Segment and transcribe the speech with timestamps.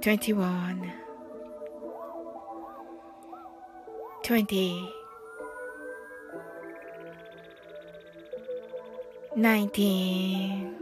[0.00, 0.92] 21
[4.22, 4.88] 20
[9.36, 10.76] 19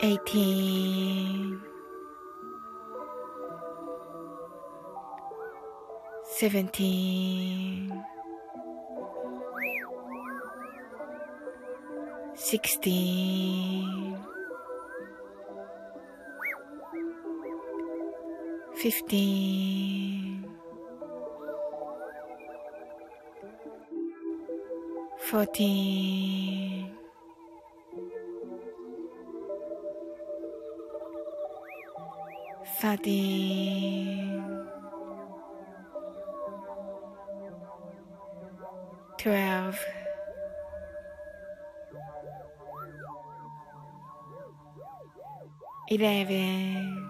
[0.00, 1.60] 18
[6.40, 7.92] 17
[12.34, 14.31] 16
[18.82, 20.44] fifteen,
[25.20, 26.90] fourteen,
[32.80, 34.42] thirteen,
[39.16, 39.78] twelve.
[45.88, 47.01] 11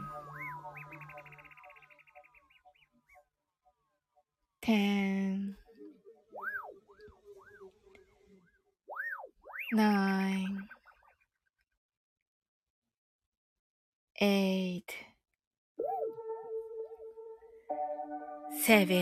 [18.63, 19.02] SV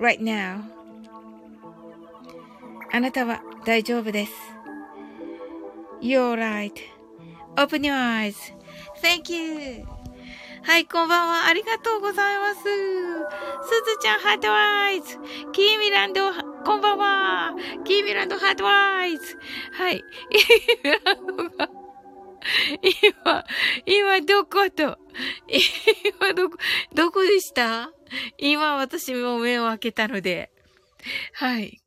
[0.00, 0.62] right now.
[2.92, 4.32] あなたは大丈夫です。
[6.00, 6.72] You're all right.
[7.56, 8.34] Open your eyes.
[9.02, 9.84] Thank you.
[10.62, 11.46] はい、こんばんは。
[11.46, 12.62] ありがとうございます。
[12.62, 12.70] すず
[14.00, 15.18] ちゃん、 heart eyes。
[15.52, 16.30] キーミランド、
[16.64, 17.54] こんばんは。
[17.84, 19.38] キーミランド、 heart eyes。
[19.72, 20.02] はい。
[20.30, 21.70] キーミランドが、
[23.26, 23.44] 今、
[23.86, 24.98] 今どこと、
[26.18, 26.56] 今どこ、
[26.94, 27.90] どこでした？
[28.38, 30.50] 今私も目を開けたので。
[31.34, 31.80] はい。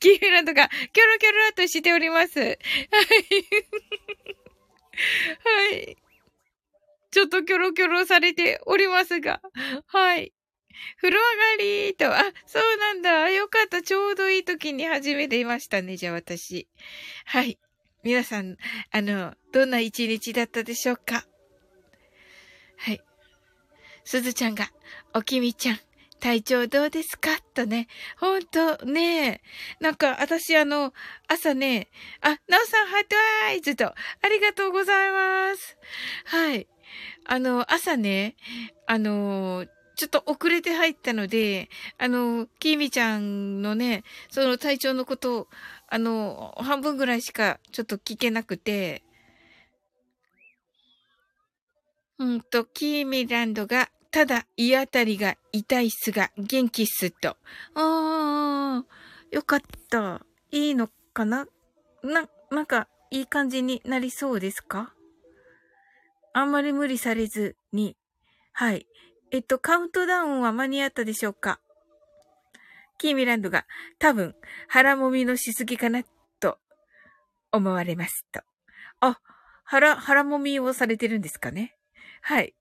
[0.00, 2.38] キーミランドがキョロキョロとしております。
[2.40, 2.58] はい。
[5.70, 5.96] はい。
[7.10, 9.40] ちょっとキョロキョロされておりますが、
[9.86, 10.32] はい。
[10.96, 13.30] 風呂上がりと、あ、そうなんだ。
[13.30, 13.82] よかった。
[13.82, 15.96] ちょうどいい時に始めていましたね。
[15.96, 16.68] じゃあ私。
[17.24, 17.58] はい。
[18.02, 18.56] 皆さん、
[18.92, 21.26] あの、どんな一日だったでしょうか
[22.78, 23.00] はい。
[24.04, 24.70] すずちゃんが、
[25.14, 25.78] おきみちゃん、
[26.20, 27.30] 体調どうですか？
[27.54, 27.88] とね。
[28.18, 29.40] ほんと、ね
[29.80, 30.92] なんか、私あの、
[31.28, 31.88] 朝ね、
[32.20, 33.16] あ、なおさん、ハート
[33.48, 33.94] アイズと、あ
[34.28, 35.76] りがとうございます。
[36.26, 36.68] はい。
[37.26, 38.36] あの、朝ね、
[38.86, 39.66] あの、
[39.96, 41.68] ちょっと遅れて入ったので、
[41.98, 45.48] あの、きみちゃんのね、その体調のこと、
[45.88, 49.02] あの、半分ぐらいしかちょっと聞けなくて、
[52.18, 57.36] うんと、キーミランドが、ただ胃あたりが痛いっすが、元気っすと。
[57.74, 60.26] あー、よかった。
[60.50, 61.46] いいのかな？
[62.02, 64.92] な、なんか、いい感じになりそうですか？
[66.32, 67.96] あんまり無理されずに。
[68.52, 68.86] はい。
[69.30, 71.60] えっと、カウントダウンは間に合ったでしょうか？
[72.98, 73.64] キーミランドが
[73.98, 74.34] 多分
[74.68, 76.02] 腹もみのしすぎかな
[76.40, 76.58] と
[77.52, 78.42] 思われますと。
[79.00, 79.20] あ、
[79.64, 81.76] 腹、腹もみをされてるんですかね？
[82.22, 82.54] はい。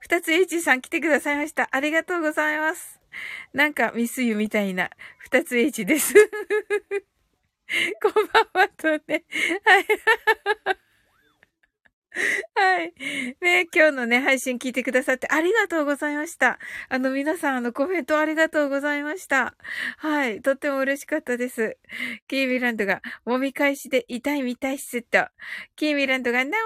[0.00, 1.68] 二つ H さん来てくださいました。
[1.70, 3.00] ありがとうございます。
[3.52, 6.14] なんかミスユみたいな二つ H です。
[8.02, 8.12] こん
[8.52, 9.24] ばんはとね。
[9.64, 9.86] はい。
[12.54, 12.94] はい。
[13.42, 16.58] ね、今日のね、配信聞いてくださってありがとうございました。
[16.88, 19.54] あの、皆さん、あの、コメントありがとうございました。
[19.98, 20.40] はい。
[20.40, 21.76] とっても嬉しかったです。
[22.26, 25.26] キーミランドが、揉み返しで痛いみたいっすと。
[25.76, 26.56] キーミランドが、なおな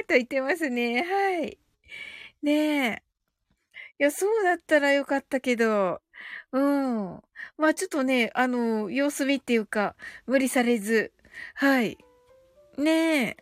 [0.00, 1.02] おと言ってますね。
[1.02, 1.58] はい。
[2.42, 2.52] ね
[2.86, 3.02] え。
[3.98, 6.02] いや、そうだったらよかったけど、
[6.52, 7.22] うん。
[7.58, 9.96] まあちょっとね、あの、様子見っていうか、
[10.26, 11.12] 無理されず、
[11.54, 11.98] はい。
[12.78, 13.36] ねえ。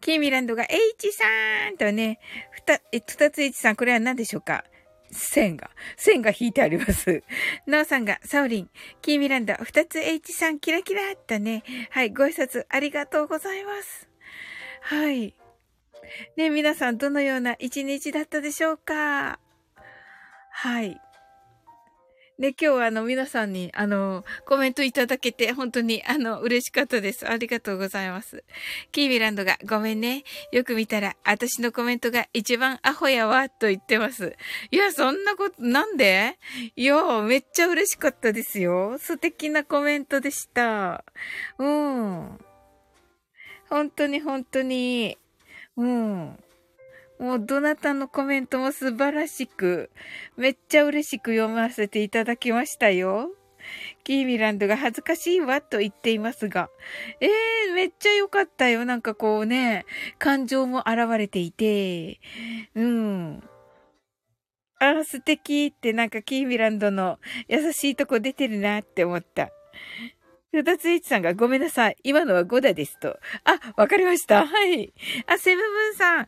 [0.00, 1.24] キーミランドが H さ
[1.72, 2.18] んとね、
[2.50, 4.64] ふた、え、二つ H さん、これは何でしょうか？
[5.12, 7.22] 線が、線が引いてあります。
[7.66, 8.70] なおさんが、サオリン、
[9.00, 14.08] キーミランド、二つ H さん、キラキラあったね、はい、ご挨拶ありがとうございます。
[14.80, 15.34] はい。
[16.36, 19.38] ね、皆さん、どのような一日だったでしょうか？
[20.50, 21.00] はい。
[22.42, 27.24] で、今日はあの皆さんにあのコメントいただけて本当にあの嬉しかったです。
[27.30, 28.42] ありがとうございます。
[28.90, 30.24] キーミランドがごめんね。
[30.50, 34.34] よく見たら私のコメントが一番アホやわと言ってます。
[34.72, 36.36] いや、そんなこと、なんで？
[36.74, 38.98] いや、めっちゃ嬉しかったですよ。
[38.98, 41.04] 素敵なコメントでした。
[41.58, 42.38] うん。
[43.70, 45.16] 本当に本当に。
[45.76, 46.36] うん。
[47.22, 49.90] もうどなたのコメントも素晴らしく、
[50.36, 53.30] めっちゃ嬉しく読ませていただきましたよ。
[54.02, 56.68] キーミランドが恥ずかしいわと言っていますが。
[57.20, 58.84] えー、めっちゃ良かったよ。
[58.84, 59.86] なんかこうね、
[60.18, 62.18] 感情も現れていて。
[62.74, 63.42] うん。
[64.80, 69.52] あ素敵ってなんかキーミランドの優しいとこ出てるなって思った。
[70.52, 71.96] ふたついちさんがごめんなさい。
[72.04, 73.18] 今のはゴダですと。
[73.44, 74.46] あ、わかりました。
[74.46, 74.92] はい。
[75.26, 76.16] あ、セブブンさん。
[76.18, 76.26] はい、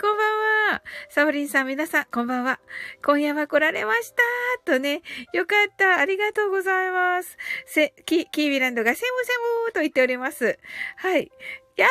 [0.00, 0.82] こんばんは。
[1.08, 2.58] サオリンさん、皆さん、こんばんは。
[3.04, 4.72] 今夜は来られました。
[4.72, 5.02] とね。
[5.32, 6.00] よかった。
[6.00, 7.38] ありがとうございます。
[7.64, 9.32] せ、キ、キービランドがセムセ
[9.66, 10.58] ムと言っております。
[10.96, 11.30] はい。
[11.76, 11.88] ヤッ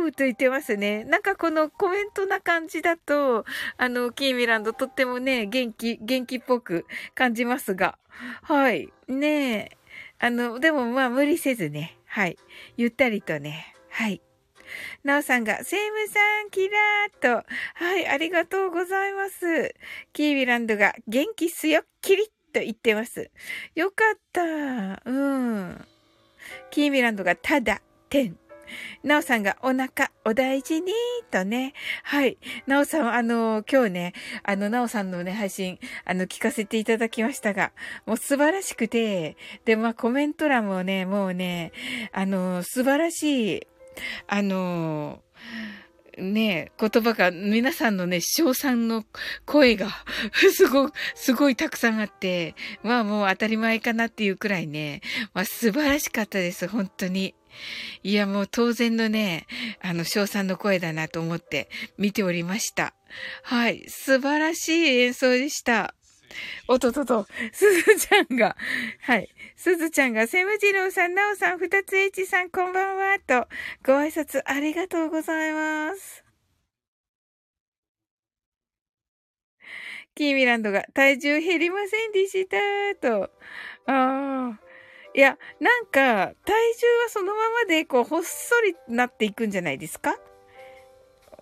[0.00, 1.04] ホーと言ってますね。
[1.04, 3.44] なんかこのコメントな感じだと、
[3.76, 7.98] あの、キーミランドとってもね、元気、元気っぽく感じますが。
[8.40, 8.90] はい。
[9.06, 9.83] ねえ。
[10.24, 11.98] あの、でもまあ無理せずね。
[12.06, 12.38] はい。
[12.78, 13.76] ゆったりとね。
[13.90, 14.22] はい。
[15.02, 17.46] なおさんが、セイムさん、キラーと。
[17.74, 19.74] はい、ありがとうございます。
[20.14, 23.30] キービランドが、元気っすよ、キリッと言ってます。
[23.74, 25.02] よかった。
[25.04, 25.86] うん。
[26.70, 28.38] キービランドが、ただ、点。
[29.02, 30.92] なおさんがお腹お大事に
[31.30, 31.74] とね。
[32.02, 32.38] はい。
[32.66, 37.72] なおさん、あの、今日ね、あの、なおさんのね、配信、あの、聞かせていただきましたが、
[38.06, 41.72] もう素晴らしくて、で、まあ、コメント欄もね、もうね、
[42.12, 43.66] あの、素晴らしい、
[44.28, 45.20] あの、
[46.16, 49.04] ね言葉が、皆さんのね、賞賛の
[49.46, 49.88] 声が、
[50.52, 55.00] すご、すごいたくさんあって、まあもう当たり前かなっていうくらいね、
[55.32, 57.34] まあ素晴らしかったです、本当に。
[58.02, 59.46] いや、もう当然のね、
[59.80, 61.68] あの、賞賛の声だなと思って
[61.98, 62.94] 見ておりました。
[63.42, 63.84] はい。
[63.88, 65.94] 素晴らしい演奏でした。
[66.68, 68.56] おっとっとっと、すずちゃんが、
[69.02, 69.28] はい。
[69.56, 73.46] すずちゃんが、セムジローさん、なおさん、ふたつえちさん、こんばんは、と、
[73.84, 76.24] ご挨拶ありがとうございます。
[80.14, 82.56] キーミランドが、体重減りませんでした、
[83.00, 83.30] と。
[83.86, 84.63] ああ。
[85.14, 90.16] いや、なんか、体重はそのままで、こう、ほっそりなっていくんじゃないですか？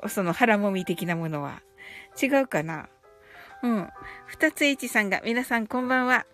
[0.09, 1.63] その腹もみ的なものは。
[2.23, 2.91] 違うかな？
[3.63, 3.89] うん。
[4.27, 6.27] 二つ H さんが、皆さんこんばんは。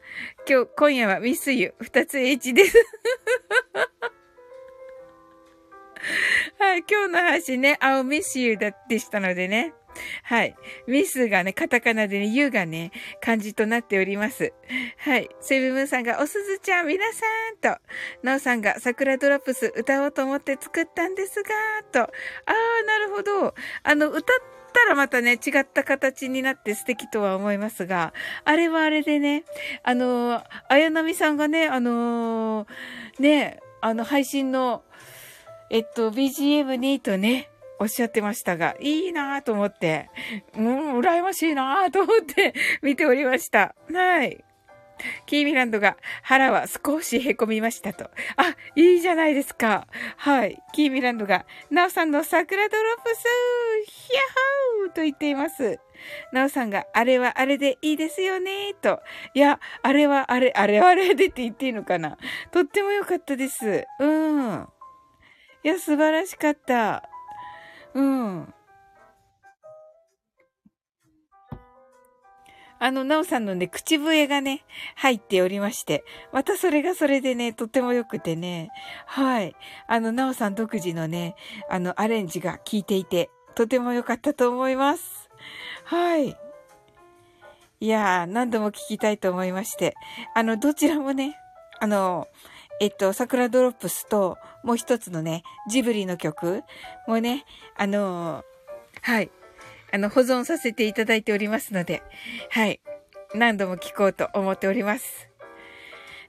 [0.49, 2.77] 今日、今夜はミスユ、二つ H です。
[6.59, 9.75] はい、今日の配信ね、青ミスユだでしたのでね。
[10.23, 10.57] はい。
[10.87, 14.53] ミスがね、カタカナでね、ユがね、漢字となっております。
[14.99, 15.29] はい。
[15.41, 17.81] セブムーンさんが、おすずちゃん、皆さんと、
[18.23, 21.49] ナオさんが、桜ドロップス歌おうと思って作ったんですが、
[21.93, 22.01] と。
[22.01, 23.55] あー、なるほど。
[23.83, 24.37] あの、歌っ
[24.73, 28.13] たらまたね、違った形になって素敵とは思いますが、
[28.45, 29.45] あれはあれでね、
[29.83, 32.67] あの、綾波さんがね、あの
[33.19, 34.83] ね、あの、配信の、
[35.71, 37.51] えっと、BGM にとね、
[37.81, 40.11] おっしゃってましたが、いいなぁと思って、
[40.57, 43.75] うん、羨ましいなぁと思って 見ておりました。
[43.93, 44.45] はい。
[45.27, 48.11] キーミランドが腹は少し凹みましたと。
[48.37, 49.87] あ、いいじゃないですか。
[50.17, 50.61] はい。
[50.73, 53.25] キーミランドが、ナオさんの桜ドロップス
[53.87, 54.21] ヒヤ
[54.83, 55.79] ホーと言っています。
[56.33, 59.01] ナオさんが、あれはあれでいいですよねと。
[59.35, 62.19] いや、あれはあれ、あれはあれでって言っていいのかな。
[62.51, 63.87] とっても良かったです。
[64.01, 64.69] うん。
[65.63, 67.09] いや、素晴らしかった。
[67.95, 68.55] うん。
[72.81, 74.65] あの、なおさんのね、口笛がね、
[74.95, 78.71] 入っておりまして、またそれがそれでね、とっても良くてね、
[79.07, 79.57] はい。
[79.89, 81.35] あの、なおさん独自のね、
[81.69, 85.29] あの、アレンジが効いていて、とても良かったと思います。
[85.85, 86.37] はい。
[87.81, 89.95] いやー、何度も聞きたいと思いまして、
[90.35, 91.37] あの、どちらもね、
[91.81, 92.29] あの、
[92.81, 96.63] えっと、桜ドロップスと、もう一つのね、ジブリの曲
[97.07, 97.45] もね、
[97.77, 98.45] あの
[99.03, 99.31] はい、
[99.93, 102.03] あの、保存させていただいておりますので、
[102.51, 102.81] はい、
[103.35, 105.29] 何度も聞こうと思っております。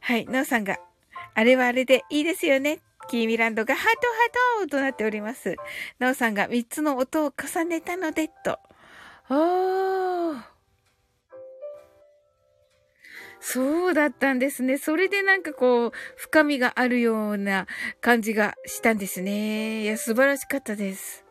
[0.01, 0.77] はい、なおさんが、
[1.35, 2.79] あれはあれでいいですよね。
[3.09, 3.87] キーミランドがハト
[4.61, 5.55] ハトとなっております。
[5.99, 8.59] なおさんが3つの音を重ねたので、と。
[9.29, 10.58] おー。
[13.39, 14.77] そうだったんですね。
[14.77, 17.67] それでなんかこう、深みがあるような
[18.01, 19.83] 感じがしたんですね。
[19.83, 21.25] いや、素晴らしかったです。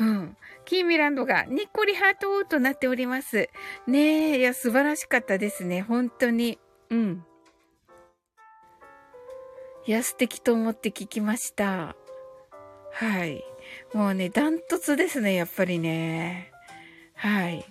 [0.00, 0.36] うん。
[0.64, 3.50] キーミランドがにっこりハートとなっております。
[3.86, 5.82] ねえ、いや、素晴らしかったですね。
[5.82, 6.58] 本当に。
[6.90, 7.24] うん。
[9.86, 11.96] いや、素敵と思って聞きました。
[12.92, 13.44] はい。
[13.92, 16.52] もうね、ダントツですね、やっぱりね。
[17.14, 17.66] はい。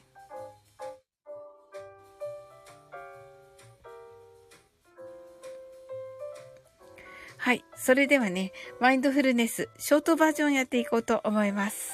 [7.42, 7.66] はい。
[7.76, 11.92] それではね、マインドフルネス、ショートバージョンやっていこうと思います。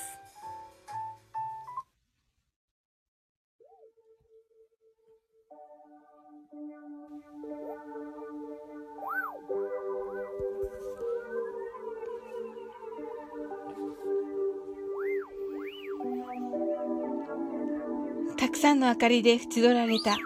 [18.37, 20.17] たくさんの明かりで縁取られた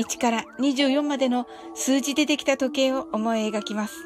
[0.00, 1.46] 1から24までの
[1.76, 4.05] 数字でできた時計を思い描きます。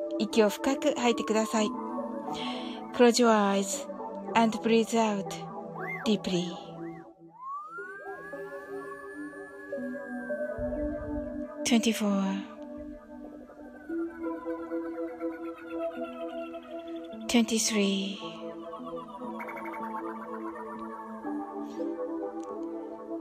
[0.18, 1.68] 息を深く吐いてください。
[2.94, 3.86] Close your eyes
[4.34, 5.26] and breathe out
[6.04, 6.66] deeply.
[11.64, 12.56] 24
[17.28, 18.18] 23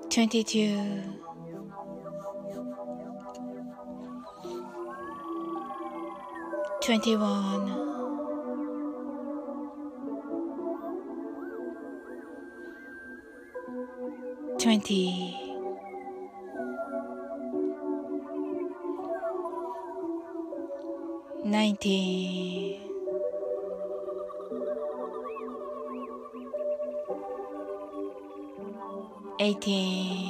[0.10, 1.20] 22 23
[6.91, 7.17] 21
[14.59, 15.37] 20
[21.45, 22.81] 19
[29.39, 30.30] 18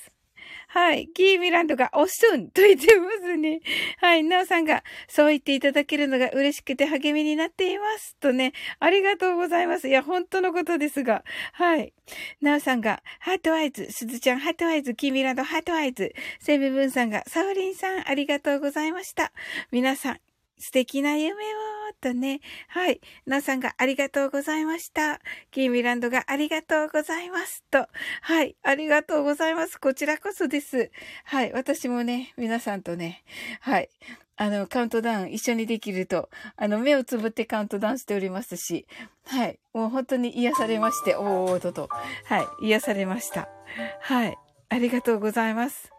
[0.73, 1.09] はい。
[1.13, 3.59] キーミランドがおすんと言ってますね。
[3.97, 4.23] はい。
[4.23, 8.15] なおさんが、そう言っていただけるのが嬉しくて励みになっています。
[8.21, 8.53] とね。
[8.79, 9.89] ありがとうございます。
[9.89, 11.25] いや、本当のことですが。
[11.51, 11.93] はい。
[12.39, 13.91] なおさんが、 heart eyes。
[13.91, 14.95] すずちゃん、 heart eyes。
[14.95, 16.13] キーミランド、 heart eyes。
[16.39, 19.33] セブブンさんが、サオリンさん、ありがとうございました。
[19.71, 20.19] 皆さん、
[20.57, 21.70] 素敵な夢を、
[22.01, 22.41] とね。
[22.67, 22.99] はい。
[23.25, 25.21] なさんがありがとうございました。
[25.51, 27.63] キーミランドがありがとうございます。
[27.71, 27.87] と。
[28.21, 28.55] はい。
[28.63, 29.79] ありがとうございます。
[29.79, 30.91] こちらこそです。
[31.23, 31.53] はい。
[31.53, 33.23] 私もね、皆さんとね、
[33.61, 33.89] はい。
[34.35, 38.87] あの、カウントダウン一緒にできると、あの、目をつぶってカウントダウンしておりますし、
[39.25, 39.59] はい。
[39.71, 41.89] もう本当に癒されまして、おーおーとと、
[42.25, 42.65] はい。
[42.65, 43.47] 癒されました。
[44.01, 44.35] はい。
[44.69, 45.91] ありがとうございます。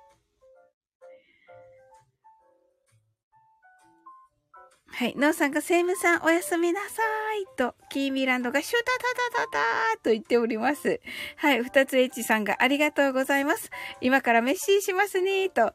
[4.94, 5.14] はい。
[5.16, 7.02] ノーさんがセイムさんおやすみなさ
[7.34, 9.58] いと、キーミランドがシュタタタタ
[9.94, 11.00] タと言っております。
[11.36, 11.62] はい。
[11.62, 13.70] 二つエッチさんがありがとうございます。
[14.02, 15.62] 今からメッシーしますねと。
[15.62, 15.72] は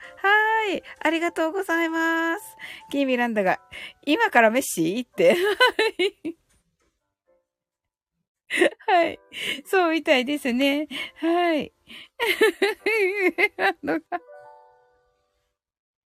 [0.72, 0.84] い。
[1.04, 2.56] ありがとうございます。
[2.92, 3.60] キーミランドが、
[4.06, 5.34] 今からメッシーって。
[5.34, 6.38] はい。
[8.88, 9.20] はい。
[9.66, 10.88] そうみたいですね。
[11.16, 11.74] はい。
[13.58, 14.02] あのメ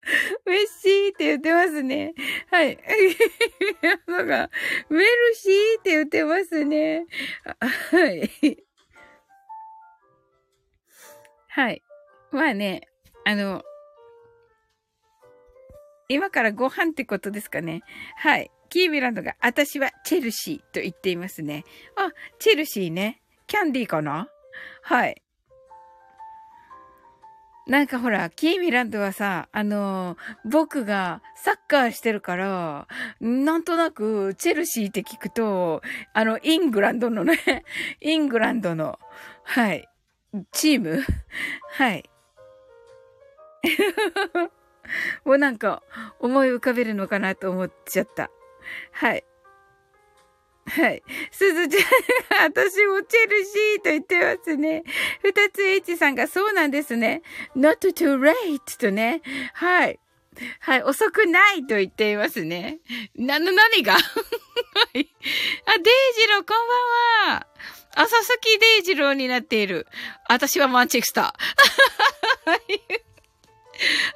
[0.03, 2.13] ッシーって言ってますね。
[2.51, 2.77] はい。
[4.07, 4.49] のが、
[4.89, 7.05] メルシーって言ってますね。
[7.91, 8.63] はい。
[11.49, 11.83] はい。
[12.31, 12.88] まあね、
[13.25, 13.63] あの、
[16.07, 17.81] 今からご飯ってことですかね。
[18.17, 18.51] はい。
[18.69, 21.63] キーミランドが、私はチェルシーと言っていますね。
[21.95, 23.21] あ、チェルシーね。
[23.47, 24.29] キャンディーかな？
[24.81, 25.21] はい。
[27.69, 32.88] なんかほら、キーミランドはさ、あの、僕がサッカーしてるから、
[33.21, 37.63] なんとなく、チェルシーって聞くと、あの、イングランドのね、
[38.01, 38.97] イングランドの、
[39.43, 39.88] はい、
[40.51, 41.03] チーム
[41.73, 42.10] はい。
[45.23, 45.84] もうなんか、
[46.19, 48.32] 思い浮かべるのかなと思っちゃった。
[48.93, 49.23] はい。
[50.69, 51.03] はい。
[51.32, 51.84] すずちゃん、
[52.51, 54.84] 私もチェルシーと言ってますね。
[55.23, 57.21] 二つ H さんがそうなんですね。
[57.55, 59.21] not too late とね。
[59.53, 59.99] はい。
[60.60, 60.84] はい。
[60.84, 62.79] 遅くないと言っていますね。
[63.15, 63.93] な、な、何が？
[63.97, 63.99] は
[64.93, 65.08] い。
[65.65, 65.84] あ、デイ
[66.15, 67.47] ジロー、こんばんは。
[67.95, 69.88] あ、佐々木デイジローになっている。
[70.29, 72.49] 私はマンチェスター。
[72.49, 72.82] はい。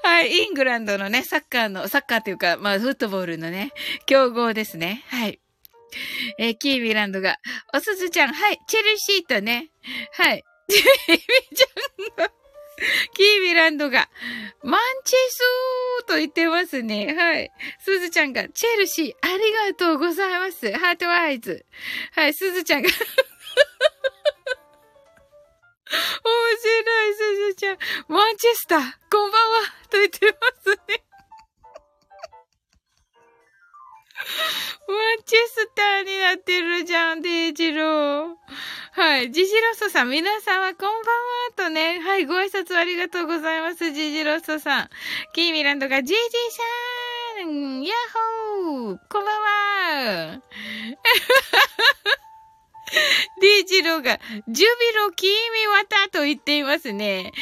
[0.04, 0.32] はい。
[0.32, 3.72] イングランドのね、サッカーの、サッカーというか、まあ、フットボールのね、
[4.06, 5.04] 強豪ですね。
[5.08, 5.40] はい。
[6.38, 7.38] えーキーミランドが、
[7.74, 9.70] おすずちゃん、はい、チェルシーとね、
[10.14, 10.44] はい。
[10.68, 11.20] キーミ
[11.56, 12.34] ちゃんが、
[13.14, 14.10] キーミランドが、
[14.64, 17.14] マンチェスーと言ってますね。
[17.14, 17.52] はい。
[17.80, 20.72] すずちゃんが、チェルシー、ありがとうございます。
[20.74, 21.66] ハートアイズ。
[22.14, 22.98] はい、すずちゃんが、 面
[26.58, 27.78] 白い、すずちゃん。
[28.08, 31.04] マンチェスター、こんばんは、と言ってますね。
[34.24, 34.26] ン
[35.26, 38.36] チェスターになってるじゃん、デイジロー。
[38.96, 39.32] はい。
[39.32, 40.98] ジジロソさん、皆さんはこんばんは
[41.56, 44.90] とね、はい、ご挨拶ありがとうございます、ジジロストさん。
[45.34, 46.20] キーミランドが、ジジ
[47.42, 47.94] さんヤッ
[48.76, 49.44] ホーこんばん
[50.36, 50.42] は
[53.42, 55.36] ディジローが、ジュビロキーミ
[55.68, 57.34] ワタと言っていますね。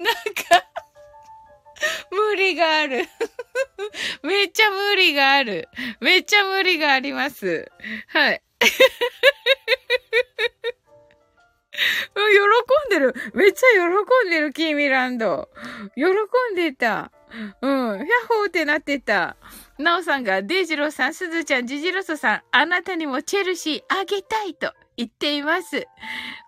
[0.00, 0.66] なんか、
[2.10, 3.04] 無理がある。
[4.22, 5.68] めっちゃ無理がある。
[6.00, 7.70] めっちゃ無理があります。
[8.08, 8.42] はい。
[12.16, 13.14] 喜んでる。
[13.34, 13.66] めっちゃ
[14.24, 15.48] 喜んでる、キーミランド。
[15.94, 17.12] 喜んでた。
[17.60, 17.98] うん。
[17.98, 19.36] ヒャッホーってなってた。
[19.78, 25.86] ナオさんが、デイジローさん、スズちゃん、ジジロソさん、あなたにもチェルシーあげたいと言っています。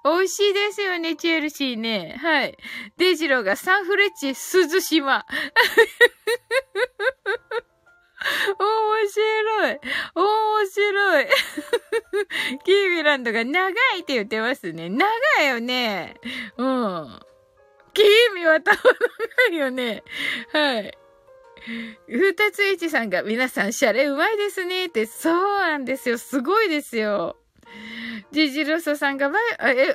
[0.04, 2.16] 美味しいですよね、チェルシーね。
[2.18, 2.56] はい。
[2.96, 5.26] デジローがサンフレッチェ、鈴島。
[8.58, 9.80] 面白い。
[10.14, 11.26] 面白い。
[12.64, 14.88] キーミランドが長いって言ってますね。
[14.88, 15.06] 長
[15.42, 16.16] いよね。
[16.56, 17.20] うん。
[17.94, 18.94] キーミは多分
[19.48, 20.02] 長いよね。
[20.52, 20.98] はい。
[22.06, 26.18] ふたついちさんが皆さんシャレうまいですねって、そうなんですよ。
[26.18, 27.36] すごいですよ。
[28.32, 29.42] ジジロソさんがバイ、
[29.76, 29.94] え、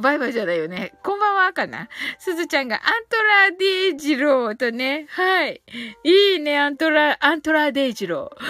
[0.00, 0.94] バイバイじゃないよね。
[1.02, 1.88] こんばんはかな？
[2.18, 5.06] すずちゃんがアントラデイジローとね。
[5.10, 5.62] はい。
[6.04, 8.44] いいね、アントラ、アントラデイジロー。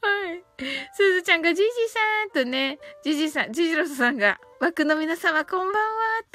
[0.00, 0.44] はい。
[0.94, 5.78] すずちゃんがジジさんとね、ジジさん、ジジロソさんが、枠の皆様こんば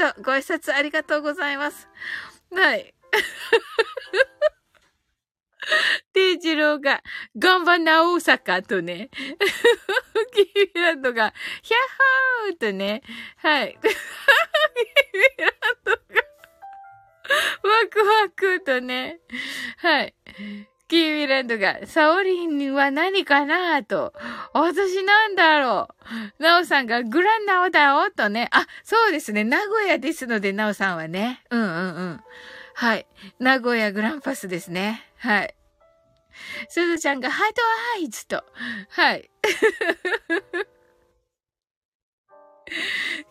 [0.03, 1.87] んはとご挨拶ありがとうございます。
[2.51, 2.93] はい。
[6.13, 7.01] テイジローが、
[7.37, 9.09] 頑張んな大阪とね、
[10.33, 11.79] キーミランドが、ヒャッ
[12.49, 13.01] ホーとね、
[13.37, 13.77] はい。
[13.81, 13.95] キーミ
[15.39, 15.51] ラン
[15.85, 15.99] ドが、
[17.63, 19.19] ワクワクとね、
[19.77, 20.13] はい。
[20.87, 24.13] キーミランドが、サオリンは何かなと。
[24.53, 25.87] 私なんだろ
[26.39, 26.43] う。
[26.43, 28.49] ナオさんが、グランナオだよとね。
[28.51, 29.45] あ、そうですね。
[29.45, 31.43] 名古屋ですので、ナオさんはね。
[31.49, 32.21] うんうんうん。
[32.73, 33.07] はい。
[33.39, 35.07] 名古屋グランパスですね。
[35.17, 35.55] はい。
[36.69, 37.61] すずちゃんがハート
[37.97, 38.43] アイズと。
[38.89, 39.29] はい。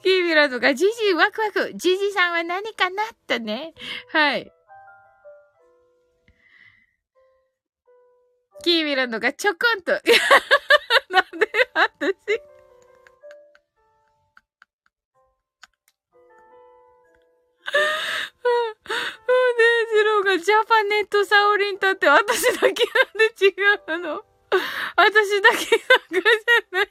[0.03, 1.73] キービラとか、ジジワクワク。
[1.75, 3.73] ジジさんは何かなとね。
[4.13, 4.53] はい。
[8.63, 9.93] キービランドがちょこんと。
[11.11, 12.43] なんで私。
[20.23, 23.49] がジャパネットサオリンタって私だけなんで違
[23.95, 24.25] うの。
[24.97, 26.89] 私だけなんかじゃない。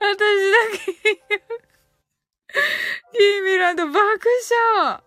[0.00, 1.32] 私だけ。
[3.12, 5.02] キーミランド爆笑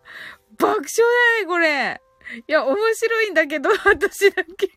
[0.57, 2.01] 爆笑だね、これ。
[2.47, 4.71] いや、面白いんだけど、私だけ。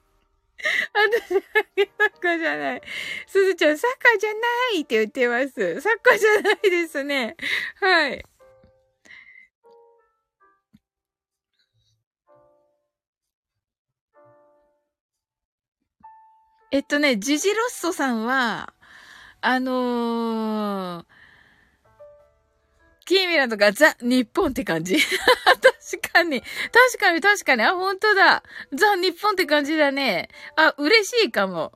[0.93, 1.41] 私だ
[1.77, 2.83] けサッカーじゃない。
[3.27, 4.39] すずちゃん、サッカーじゃな
[4.77, 5.81] いって言ってます。
[5.81, 7.37] サッカーじゃないですね。
[7.81, 8.25] はい。
[16.71, 18.75] えっとね、ジジロッソさんは、
[19.41, 21.05] あのー、
[23.07, 24.99] キーミラとかザ・日本って感じ。
[25.01, 26.43] 確かに。
[26.43, 26.49] 確
[27.01, 27.63] かに確かに。
[27.63, 28.43] あ、本当だ。
[28.75, 30.29] ザ・日本って感じだね。
[30.57, 31.73] あ、嬉しいかも。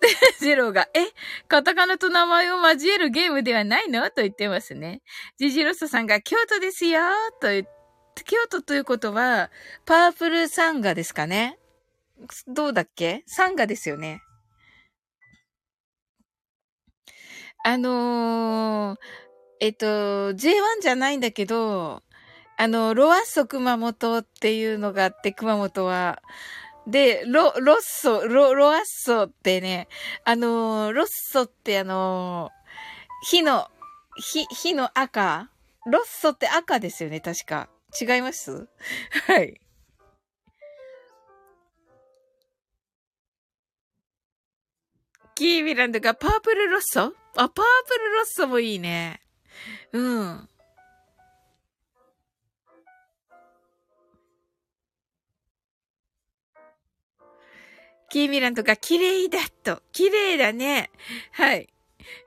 [0.40, 1.08] ジローが、え、
[1.46, 4.08] カタカナと名前を交えるゲームではないの？
[4.08, 5.02] と言ってますね。
[5.36, 7.02] ジジロストさんが、京都ですよ
[7.42, 7.66] と言っ
[8.14, 9.50] て、京都ということは、
[9.84, 11.58] パープルサンガですかね
[12.48, 13.22] どうだっけ？
[13.26, 14.22] サンガですよね。
[17.64, 18.98] あのー、
[19.60, 19.86] えっと、
[20.34, 22.02] J1 じゃないんだけど、
[22.58, 26.22] あの、ロアッソ熊本っていうのがあって、熊本は。
[26.86, 29.88] で、ロ、ロッソ、ロ、ロアッソってね、
[30.24, 32.50] あの、ロッソってあの、
[33.28, 33.68] 火の、
[34.16, 35.50] 火、火の赤？
[35.86, 37.68] ロッソって赤ですよね、確か。
[38.00, 38.68] 違います？
[39.26, 39.60] はい。
[45.34, 47.00] キーミランドがパープルロッソ？
[47.02, 47.62] あ、パープ
[47.98, 49.20] ルロッソもいいね。
[49.92, 50.48] うん。
[58.10, 59.82] キーミランドが綺麗だと。
[59.90, 60.92] 綺麗だね。
[61.32, 61.68] はい。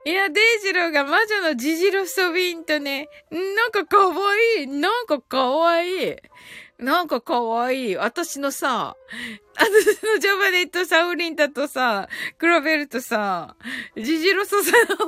[0.04, 4.14] いや、デイジローが魔女のジジロソビンとね、なんかかわ
[4.58, 4.66] いい。
[4.66, 6.16] なんかかわいい。
[6.78, 7.96] なんかかわいい。
[7.96, 8.96] 私のさ、
[9.56, 12.08] 私のジャバネットサウリンタとさ、
[12.40, 13.56] 比べるとさ、
[13.96, 15.06] ジジロソさの方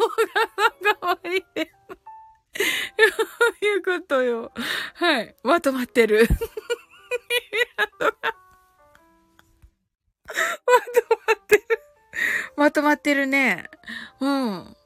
[0.85, 1.45] がかわいい。
[2.53, 2.65] そ
[3.63, 4.53] ういうことよ。
[4.95, 5.37] はい。
[5.45, 6.27] まとまってる。
[7.79, 8.11] まとま
[11.35, 11.63] ってる。
[12.57, 13.71] まとまってるね。
[14.21, 14.77] うん。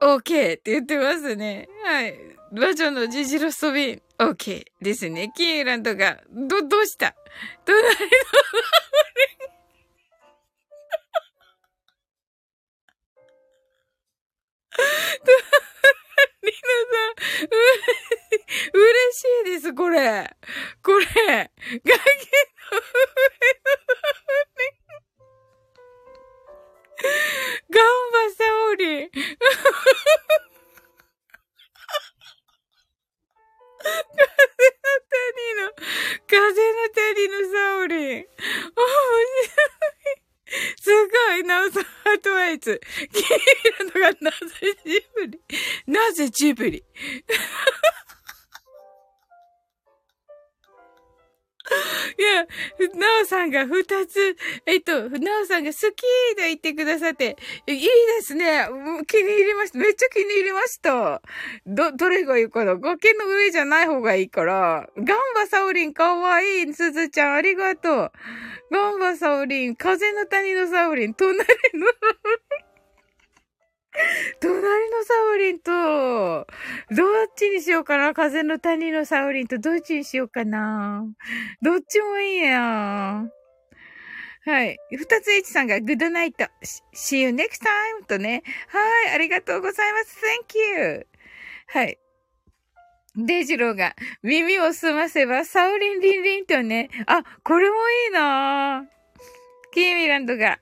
[0.00, 1.68] OK って言ってますね。
[1.84, 2.39] はい。
[2.52, 5.32] 魔女のジジロストビン、OK ですね。
[5.36, 7.14] キーランドが、ど、どうした？
[7.64, 7.94] 隣の
[16.42, 16.58] リナ
[16.90, 20.36] さん、うれ、嬉しいです、これ。
[20.82, 21.50] これ、が
[53.50, 54.36] が二つ、
[54.66, 56.02] えっと、なおさんが好き
[56.36, 57.36] と言ってくださって、
[57.66, 57.88] いいで
[58.22, 58.66] すね。
[59.06, 59.78] 気に入りました。
[59.78, 61.22] めっちゃ気に入りました。
[61.66, 64.88] ど、どれがいいかな崖の上じゃない方がいいから。
[64.96, 66.74] ガンバサオリンかわいい。
[66.74, 68.12] すずちゃんありがとう。
[68.72, 71.44] ガンバサオリン、風の谷のサオリン、隣の
[74.40, 76.46] 隣のサウリンと、どっ
[77.34, 81.04] ちにしようかな風の谷のサウリンとどっちにしようかな
[81.62, 83.24] どっちもいいや。
[84.44, 84.78] はい。
[84.90, 86.44] 二つ H さんがグッドナイト。
[86.94, 88.42] See you next time とね。
[88.68, 89.14] はい。
[89.14, 90.18] ありがとうございます。
[90.48, 91.06] Thank you.
[91.66, 91.98] はい。
[93.16, 96.88] デジローが耳を澄ませばサウリンリンリンとね。
[97.06, 97.76] あ、これも
[98.06, 98.84] いいな
[99.72, 100.58] キーミランドが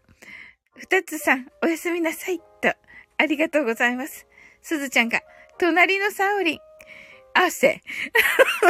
[0.75, 2.75] 二つさんおやすみなさいと。
[3.19, 4.27] ありがとうございます。
[4.63, 5.21] すずちゃんが、
[5.59, 6.59] 隣のサオリン、
[7.35, 7.83] 汗。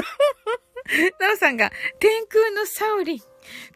[1.20, 3.20] なおさんが、天空のサオリン。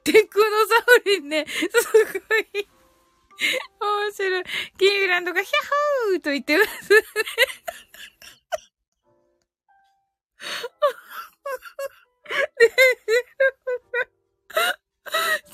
[0.04, 1.46] 天空のサオリンね。
[1.46, 1.60] す
[1.92, 2.68] ごい。
[3.80, 4.44] 面白い。
[4.78, 5.52] キーミランドが、ヒャ
[6.10, 7.00] ホーと言ってますね。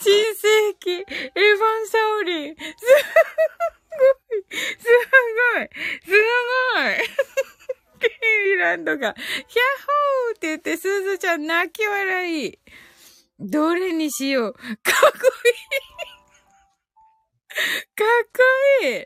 [0.00, 2.56] 新世紀、エヴァンサオリン。
[2.56, 2.70] すご
[4.36, 4.48] い。
[4.78, 4.86] す
[5.54, 5.68] ごい。
[6.04, 6.10] す
[6.74, 7.28] ごい。
[7.98, 8.08] ケ
[8.54, 12.58] イランドが、ヒャッホーって言って、スーズちゃん泣き笑い。
[13.40, 14.52] どれにしよう。
[14.52, 14.68] かっこ
[15.26, 15.54] いい。
[17.94, 18.42] かっこ
[18.84, 19.04] いい。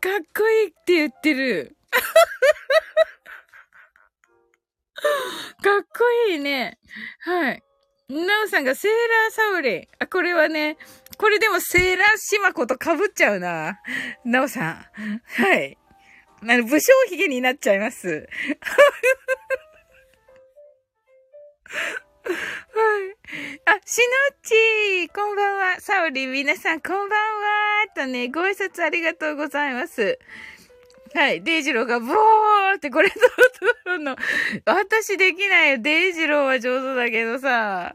[0.00, 1.76] かっこいいって言ってる。
[5.62, 5.88] かっこ
[6.30, 6.78] いいね。
[7.20, 7.62] はい。
[8.08, 9.86] なおさんがセーラーサウリン。
[9.98, 10.78] あ、これはね、
[11.18, 13.80] これでもセーラーシマコと被っちゃうな。
[14.24, 14.86] なおさん。
[15.24, 15.76] はい。
[16.42, 18.28] あの、武将髭になっちゃいます。
[22.26, 22.34] はい。
[23.66, 25.80] あ、しのっちこんばんは。
[25.80, 27.14] サオリ皆さんこんばんは
[27.94, 30.18] とね、ご挨拶ありがとうございます。
[31.14, 31.40] はい。
[31.42, 33.18] デイジローがボーってこれどう
[33.84, 34.16] するの
[34.64, 35.78] 私できないよ。
[35.78, 37.94] デイジローは上手だけどさ。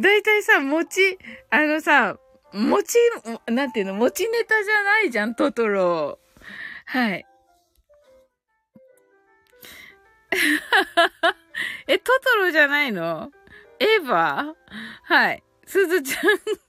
[0.00, 1.18] だいたいさ、餅、
[1.50, 2.18] あのさ、
[2.52, 2.98] 餅、
[3.46, 6.18] なんていうの、餅ネタじゃないじゃん、トトロ。
[6.86, 7.24] はい。
[11.86, 13.30] え、トトロじゃないの？
[13.82, 14.54] エヴァ
[15.02, 15.42] はい。
[15.66, 16.22] すずちゃん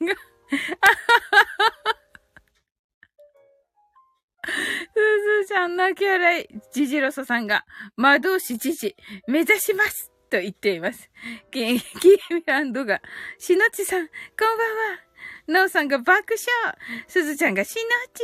[0.08, 0.16] が
[4.44, 4.50] す
[5.44, 6.48] ずちゃん泣き笑い。
[6.74, 8.96] ジジロソさんが、魔導士ジジ、
[9.28, 11.12] 目指しますと言っています。
[11.52, 13.00] キーミランドが、
[13.38, 15.00] しのちさん、こんばんは。
[15.46, 17.82] なおさんが爆笑すずちゃんがしの
[18.14, 18.24] ち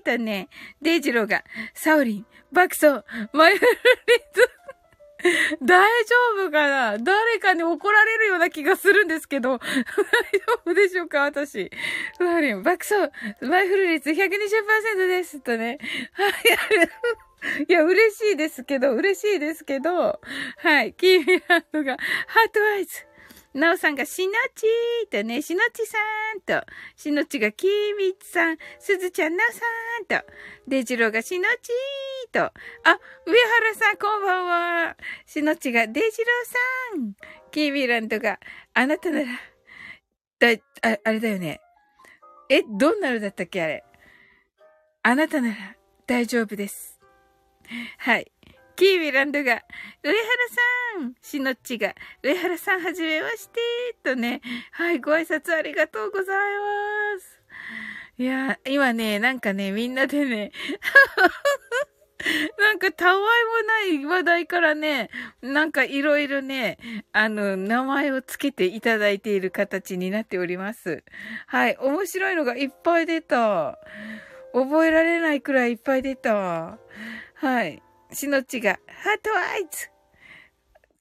[0.00, 0.48] ーとね、
[0.82, 3.76] デイジローが、サオリン、爆笑マイフルリ
[4.34, 4.55] ズ
[5.62, 6.14] 大丈
[6.46, 6.98] 夫かな？
[6.98, 9.64] 誰かに怒られるような気がするんですけど、 大丈
[10.66, 11.22] 夫でしょうか？
[11.22, 11.70] 私。
[12.20, 15.78] ワーリン、爆走マイフル率120%ですとね。
[16.12, 16.32] はい。
[17.68, 20.20] いや、嬉しいですけど、嬉しいですけど、
[20.58, 20.94] はい。
[20.94, 23.06] キーミランドが、ハートアイズ。
[23.56, 25.96] なおさんがしのちーとね、しのちさ
[26.36, 27.66] んと、しのちがき
[27.98, 30.26] みつさん、すずちゃんなおさんと、
[30.68, 32.52] でじろうがしのちーと、あ、
[33.24, 34.46] 上原さんこんばん
[34.88, 34.96] は。
[35.24, 36.58] しのちがでじろうさ
[37.00, 37.14] ん。
[37.50, 38.38] キーミランドが、
[38.74, 39.26] あなたなら、
[40.38, 41.62] だ、あ、あれだよね。
[42.50, 43.84] え、どんなのだったっけあれ。
[45.02, 45.54] あなたなら
[46.06, 47.00] 大丈夫です。
[47.96, 48.30] はい。
[48.76, 49.62] キーミランドが、
[50.02, 50.20] 上原
[51.00, 53.60] さんしのっちが、上原さんはじめまして
[54.04, 56.36] とね、はい、ご挨拶ありがとうござい
[57.16, 57.40] ます。
[58.18, 60.52] いや、今ね、なんかね、みんなでね、
[62.58, 63.24] なんか、たわいも
[64.02, 65.10] ない話題からね、
[65.42, 66.78] なんかいろいろね、
[67.12, 71.04] あの、名前をつけていただいている形になっております。
[71.46, 71.76] はい。
[71.78, 73.78] 面白いのがいっぱい出た。
[74.52, 76.78] 覚えられないくらいいっぱい出た。
[77.34, 77.82] はい。
[78.12, 79.90] しのちが、ハートアイズ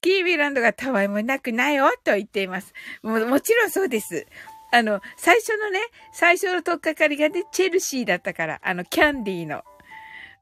[0.01, 2.73] キービランドがたわいもなくないよと言っています。
[3.01, 4.27] も、もちろんそうです。
[4.71, 5.79] あの、最初のね、
[6.13, 9.63] 最初のとっかかりがね、チェルシーだったから、あの、キャンディーの。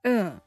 [0.04, 0.42] うん。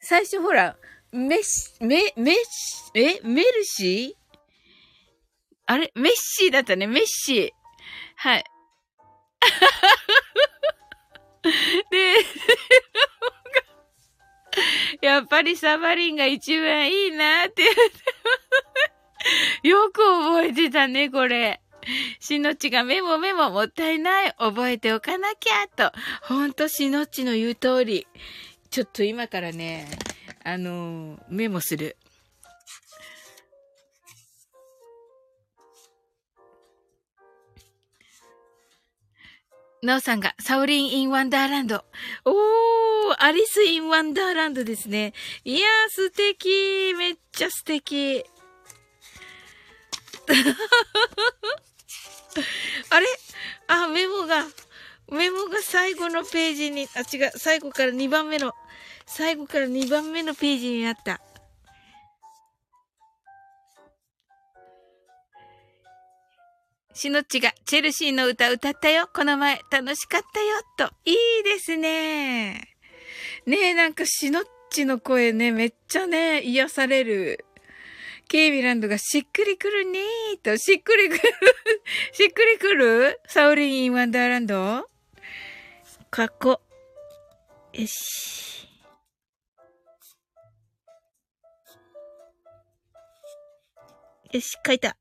[0.00, 0.76] 最初ほら、
[1.12, 3.20] メッシ、メ、メッシ、え？
[3.22, 4.38] メルシー？
[5.66, 5.92] あれ？
[5.94, 7.50] メッシーだったね、メッシー。
[8.16, 8.44] はい。
[11.90, 12.14] で、
[15.06, 17.62] やっぱりサバリンが一番いいなって
[19.68, 21.60] よく覚えてたね、これ。
[22.18, 24.34] しのちがメモメモもったいない。
[24.38, 25.92] 覚えておかなきゃ、と。
[26.22, 28.06] ほんとしのちの言う通り。
[28.70, 29.86] ちょっと今からね、
[30.42, 31.98] あのー、メモする。
[39.84, 41.84] なおさんが、サウリン・イン・ワンダーランド。
[42.24, 42.34] おー、
[43.18, 45.12] アリス・イン・ワンダーランドですね。
[45.44, 46.94] いやー、素敵。
[46.94, 48.24] めっちゃ素敵。
[52.88, 53.06] あれ？
[53.66, 54.46] あ、メモが、
[55.10, 58.54] メモが最後のページに、あ、違う、最後から2番目の、
[59.04, 61.20] 最後から2番目のページになった。
[66.94, 69.08] しのっちがチェルシーの歌歌ったよ。
[69.12, 70.90] この前楽しかったよ。
[70.90, 70.94] と。
[71.04, 72.76] いいですね。
[73.46, 77.44] ねえ、なんかしのっちの声ね、めっちゃね、癒される。
[78.28, 81.20] ケイビランドがしっくりくるねーと、しっくりくる
[82.12, 84.88] しっくりくるサウリン・イン・ワンダーランド
[86.10, 86.60] かっこ。
[87.72, 88.68] よし。
[94.32, 94.96] よし、書いた。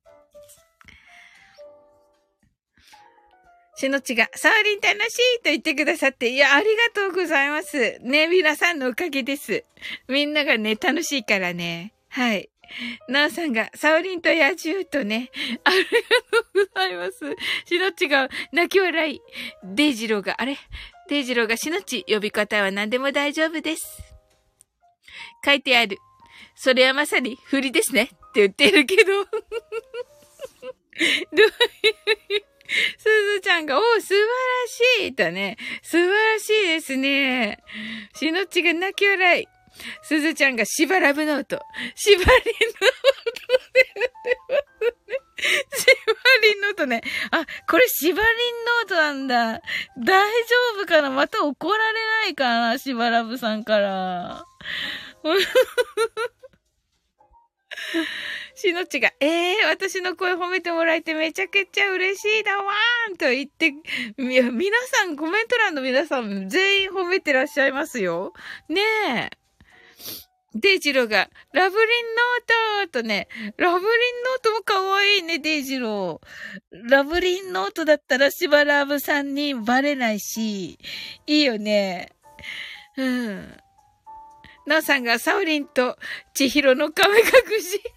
[3.84, 8.00] しのちが、サウリン楽しいと言ってくださって、いや、ありがとうございます。
[8.00, 9.66] ね、皆さんのおかげです。
[10.08, 11.94] みんながね、楽しいからね。
[12.08, 12.50] はい。
[13.10, 15.32] なおさんが、サオリンと野獣とね、
[15.66, 15.98] ありがと
[16.62, 17.18] うございます。
[17.66, 19.22] しのっちが泣き笑い。
[19.66, 20.58] デイジローが、あれ？
[21.10, 24.02] デイジローがしのっち、呼び方は何でも大丈夫です。
[25.44, 25.98] 書いてある。
[26.56, 28.04] それはまさに振りですね。
[28.04, 29.12] って言ってるけど。
[29.26, 29.34] ど
[31.34, 32.53] ういう
[32.98, 33.04] す
[33.36, 34.28] ずちゃんが、お素晴ら
[35.06, 37.64] しいとね、素晴らしいですね。
[38.16, 39.48] しのっちが泣き笑い。
[40.04, 41.60] すずちゃんがしばらぶノート。
[41.96, 42.40] しばりノート
[43.74, 45.24] で言ってますね。
[45.76, 47.02] しばりノートね。
[47.32, 49.62] あ、これしばりノートなんだ。
[49.98, 54.46] 大丈夫かなまた怒られないかなしばらぶさんから。
[58.56, 63.72] しのちが、ええー、私の声褒めてもらえてめちゃくちゃ嬉しいだわーんと言って、
[64.18, 68.34] み、皆さん、コメント欄の皆さん全員褒めてらっしゃいますよ。
[68.70, 68.82] ね
[69.32, 69.44] え。
[70.56, 72.06] デイジローが、ラブリン
[72.82, 76.90] ノートとね、ラブリンノートも可愛いね、デイジロー。
[76.90, 80.78] ラブリンノートだったらしばらぶさんにバレないし、
[81.26, 82.10] いいよね。
[82.98, 83.58] うん。
[84.66, 85.98] なおさんがサウリンと
[86.34, 87.26] 千尋の亀隠
[87.62, 87.82] し。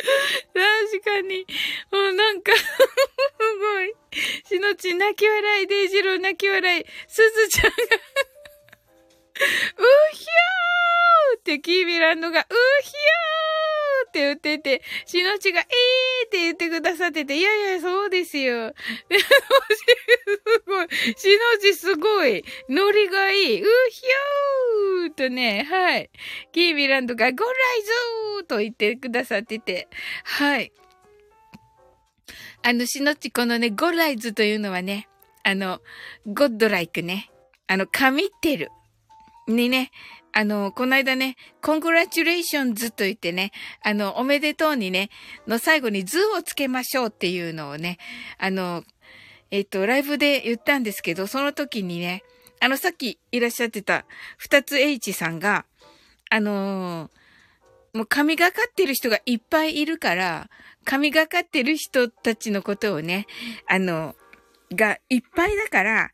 [0.00, 1.46] 確かに。
[1.90, 2.64] もうなんかす
[3.58, 3.94] ごい。
[4.48, 7.76] しのち泣き笑い、デイジロー泣き笑い、すずちゃんが
[9.42, 12.44] うひゃーってキービランドが、う
[12.82, 13.49] ひゃー
[14.10, 15.66] って言ってて、しのちが、えー
[16.26, 18.74] って言ってくださってて、いやいや、そうですよ。
[19.08, 20.88] すごい。
[21.16, 22.44] しのちすごい。
[22.68, 23.62] ノリがいい。
[23.62, 26.10] うひゃーとね、はい。
[26.52, 29.88] キービランドが、ゴライズーと言ってくださってて、
[30.24, 30.72] はい。
[32.62, 35.08] あの、しのちこのね、ゴライズというのはね、
[35.44, 35.80] あの、
[36.26, 37.30] ゴッドライクね。
[37.68, 38.70] あの、神ってる。
[39.46, 39.90] にね、
[40.32, 43.52] あの、この間ね、congratulations と言ってね、
[43.82, 45.10] あの、おめでとうにね、
[45.46, 47.98] の最後に図をつけましょうっていうのをね、
[48.38, 48.84] あの、
[49.50, 52.22] えっ、と、ライブで言ったんですけど、その時にね、
[52.60, 54.04] あの、さっきいらっしゃってた、
[54.36, 55.64] 二つ H さんが、
[56.30, 60.48] あのー、もう神がかってる人がいっぱいいるから、
[60.84, 63.26] 神がかってる人たちのことをね、
[63.66, 64.14] あの、
[64.72, 66.10] がいっぱいだから、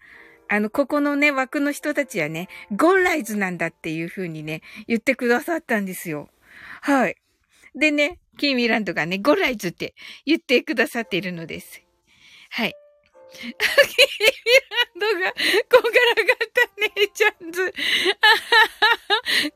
[0.49, 6.29] あの、ここのね、枠の人たちはね、ゴンライズなんだっていう風にね、言ってくださったんですよ。
[6.83, 7.17] はい。
[7.75, 9.95] でね、キーミランドがね、ゴンライズって
[10.25, 11.83] 言ってくださっているのです。
[12.51, 12.75] はい。
[13.33, 13.55] キーミ
[14.71, 15.35] ランドが、
[15.71, 17.75] こんがらがった姉ちゃんズ。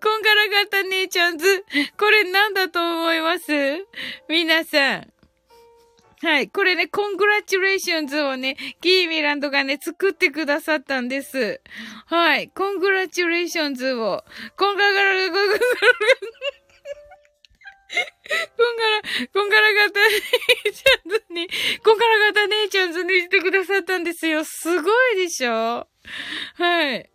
[0.03, 1.65] こんがらがった姉ちゃんズ。
[1.97, 3.53] これなんだと思います？
[4.29, 5.13] 皆さん。
[6.23, 6.49] はい。
[6.49, 11.63] これね、 congratulations をね、キーミランドがね、作ってくださったんです。
[12.07, 12.49] はい。
[12.49, 14.23] congratulations を、
[14.57, 15.59] コンガガラガガガガガ
[18.57, 19.03] こんがら、
[19.33, 20.01] こんがらがた
[20.65, 21.49] 姉ちゃんズに、
[21.83, 24.45] こんがらがた姉ちゃんズにしてくださったんですよ。
[24.45, 25.89] すごいでしょ
[26.55, 27.11] はい。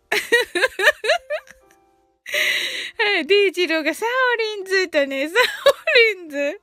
[2.98, 6.60] はい、デイジローがサオリンズとね、サオリンズ。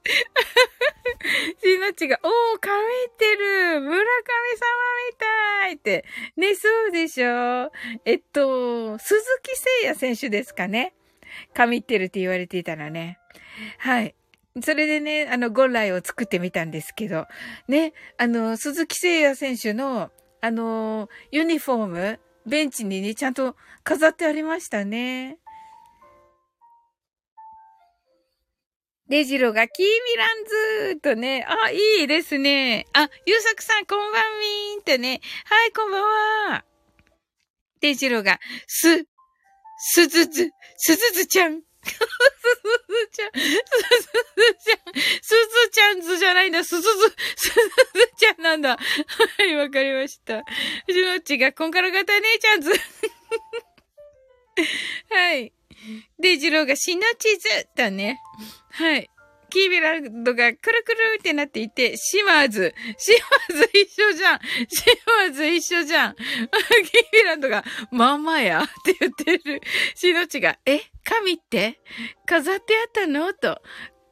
[1.64, 4.04] シノチが、おー、かみってる村神様
[5.10, 6.06] みたいって。
[6.36, 7.72] ね、そうでしょ
[8.06, 10.94] えっと、鈴木誠也選手ですかね。
[11.54, 13.20] かみってるって言われていたらね。
[13.78, 14.16] はい。
[14.62, 17.26] それでね、あの、ゴンライを作ってみたんですけど、
[17.68, 20.12] ね、あの、鈴木誠也選手の、
[20.42, 25.38] あの、ユニフォーム、ベンチにね、ちゃんと飾ってありましたね。
[29.10, 30.46] デジロがキーミラン
[30.94, 32.88] ズとね、あ、いいですね。
[32.94, 35.20] あ、ゆうさくさんこんばんみーんとね。
[35.46, 36.04] はい、こんばん
[36.54, 36.64] は。
[37.82, 39.06] デジロが、す、
[39.78, 41.62] すずず、すずずちゃん。
[41.84, 41.98] すず
[43.12, 43.58] ちゃん、すず
[44.64, 46.90] ちゃん、すずちゃんずじゃないんだ、すずず、
[47.36, 47.60] すず
[48.18, 48.78] ちゃんなんだ。
[48.78, 50.38] はい、わかりました。
[50.38, 50.44] う
[50.88, 52.72] ちのっちがこんからがた姉ちゃんず。
[55.10, 55.52] はい。
[56.20, 58.22] で、ジロがシナチズだね。
[58.74, 59.10] はい。
[59.50, 62.74] キービランドがくるくるってなっていて、シマーズ。
[62.98, 63.12] シ
[63.52, 64.40] マーズ一緒じゃん。
[64.68, 66.16] シマーズ一緒じゃん。
[66.18, 69.62] キービランドが、まんまやって言ってる。
[69.94, 70.82] シノチが、え？
[71.04, 71.80] 神って？
[72.26, 73.32] 飾ってあったの？
[73.36, 73.62] と。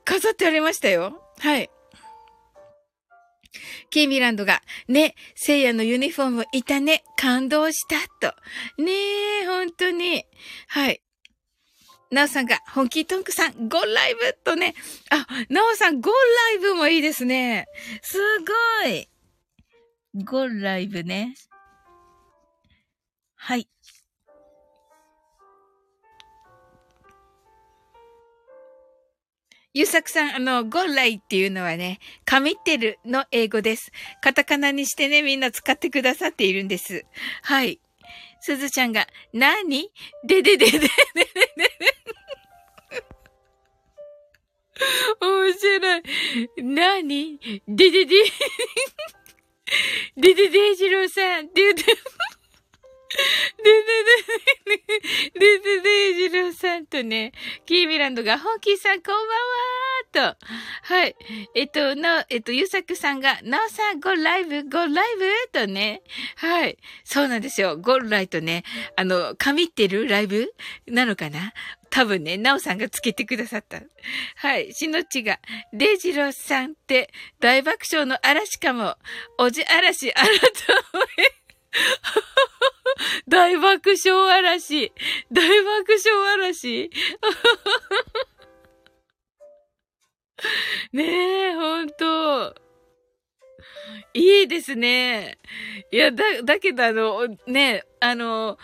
[0.05, 1.24] 飾ってありましたよ。
[1.39, 1.72] はい。
[3.89, 8.36] キーミランドが、ね、聖夜のユニフォームいたね、感動した、と。
[8.82, 8.91] ね
[9.41, 10.24] え、本当に。
[10.68, 11.01] はい。
[12.12, 14.76] なおさんが、本気トンクさん、ゴンライブとね。
[15.09, 16.14] あ、なおさん、ゴン
[16.53, 17.68] ライブもいいですね。
[18.01, 19.07] すごい。
[20.26, 21.36] ゴンライブね。
[23.36, 23.70] はい。
[29.74, 33.89] ゆうさくさん、あの、ゴンライっていうのはね、神ってるの英語です。
[34.22, 37.05] カタカナにしてね、みんな使ってくださっているんです。
[37.43, 37.80] はい。
[38.41, 39.89] すずちゃんが、なに
[40.26, 40.88] でででででで
[41.55, 41.70] で
[45.22, 46.64] 面白い。
[46.64, 48.24] なにででで
[50.18, 51.94] でででじろうさんって言って、で
[53.64, 53.92] で
[54.66, 57.34] で、ででで、ジローさんとね、
[57.66, 59.16] キーミランドが、ホンキーさんこん
[60.14, 60.46] ばんはーと。
[60.84, 61.16] はい。
[61.56, 66.02] えっと、な、えっと、ゆさくさんが、なおさん、ゴライブ、ゴーライブとね。
[66.38, 66.78] はい。
[67.04, 67.78] そうなんですよ。
[67.78, 68.64] ゴーライとね、
[68.96, 70.54] あの、神ってるライブ？
[70.88, 71.54] なのかな？
[71.92, 73.82] 多分ね、なおさんがつけてくださった。
[74.38, 74.74] はい。
[74.74, 75.39] しのちが、
[75.74, 78.96] デジローさんって大爆笑の嵐かも。
[79.38, 80.39] おじ嵐改め。
[83.28, 84.94] 大爆笑嵐。
[85.32, 86.89] 大爆笑嵐。
[90.94, 92.56] ねえ、ほんと。
[94.14, 95.38] いいですね。
[95.92, 98.58] いや、だ、だけどあの、ね、あの、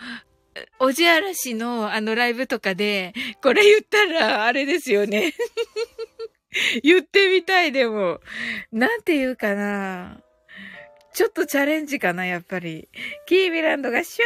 [0.78, 5.32] おじあらしのあのライブとかで、これ言ったらあれですよね。
[6.82, 8.20] 言ってみたいでも。
[8.72, 10.20] なんて言うかな。
[11.12, 12.88] ちょっとチャレンジかな、やっぱり。
[13.26, 14.24] キービランドがシュ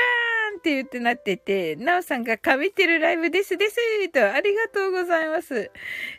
[0.53, 3.77] ーンって言ってなってて、ナオさんが神ってるライブですです
[4.11, 5.71] と、ありがとうございます。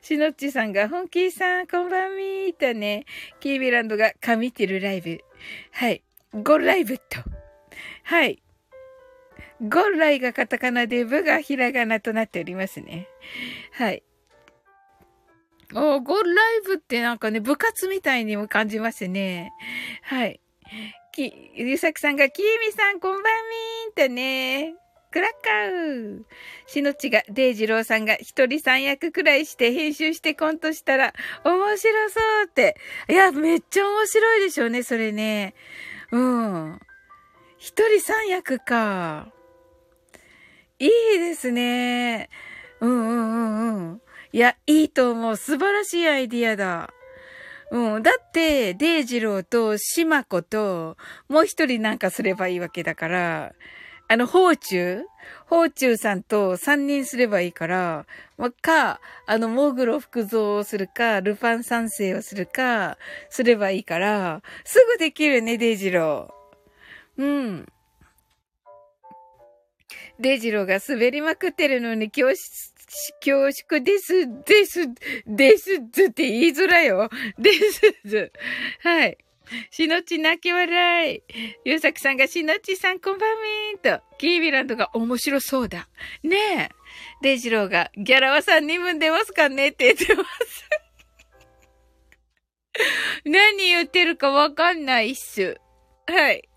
[0.01, 3.05] しのっちさんが、本気さん、こんばんみーとね、
[3.39, 5.19] キービランドが神ってるライブ。
[5.71, 6.01] はい。
[6.41, 7.03] ゴライブと。
[8.03, 8.42] はい。
[9.63, 13.07] ゴンライがカタカナで、ブがひらがなとなっておりますね。
[13.71, 14.03] はい。
[15.73, 19.51] おゴンライブってなんかね、部活みたいにも感じますね。
[20.03, 20.41] はい。
[21.13, 24.75] き、ゆさくさんが、きえみさん、こんばんみーんとね。
[25.11, 26.23] クラッカー。
[26.65, 32.75] しのちが、デイジローさんが一人三役くらいして編集してコントしたら、面白そうって。
[33.07, 35.53] いや、めっちゃ面白いでしょうね、それね。
[36.11, 36.79] うん。
[37.59, 39.31] 一人三役か。
[41.43, 42.29] ですね。
[42.79, 44.01] うんうんうんうん。
[44.31, 45.35] いや、いいと思う。
[45.35, 46.89] 素晴らしいアイディアだ。
[47.71, 48.03] うん。
[48.03, 50.95] だって、デイジローとシマコと、
[51.27, 53.53] もう一人なんかすればいいわけだから、
[54.07, 55.03] あの、ホーチュー
[55.47, 58.05] ホーチューさんと三人すればいいから、
[58.37, 62.97] ま、か、あの、喪黒福造をするか、ルパン三世をするか、
[63.29, 67.21] すればいいから、すぐできるね、デイジロー。
[67.23, 67.72] うん。
[70.19, 72.37] デジローが滑りまくってるのに恐縮、
[73.19, 74.87] 恐縮です、です、
[75.25, 77.09] ですずって言いづらいよ。
[77.37, 78.31] ですず
[78.81, 79.17] はい。
[79.71, 81.23] しのち泣き笑い。
[81.65, 84.03] ゆうさくさんがしのちさんこんばんみーんと。
[84.17, 85.89] キービランドが面白そうだ。
[86.23, 86.69] ねえ。
[87.21, 89.69] デジローがギャラは3人分出ますかね？
[89.69, 90.29] って言ってます。
[93.25, 95.59] 何言ってるかわかんないっす。
[96.07, 96.47] はい。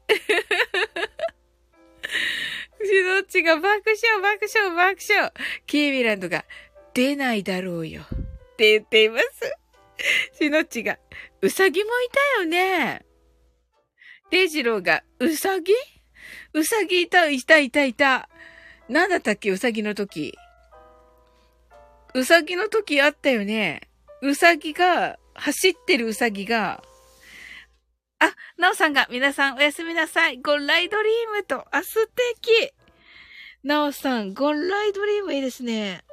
[2.86, 5.32] しのちが爆笑、爆笑、爆笑。
[5.66, 6.44] キービランドが
[6.94, 8.02] 出ないだろうよ。
[8.02, 9.52] って言っています。
[10.38, 10.98] しのちが、
[11.42, 13.04] うさぎもいたよね。
[14.30, 15.72] デイジローが、うさぎ
[16.52, 18.28] うさぎいた、いた、いた、いた。
[18.88, 20.36] なんだったっけうさぎの時。
[22.14, 23.82] うさぎの時あったよね。
[24.22, 26.82] うさぎが、走ってるうさぎが、
[28.18, 30.38] あ、なおさんが、皆さんおやすみなさい。
[30.38, 32.72] ゴンライドリームと、あ、素敵。
[33.66, 36.04] なおさん、ゴンライドリームいいですね。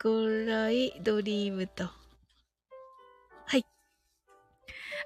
[0.00, 1.82] ゴンライドリームと。
[1.82, 3.66] はい。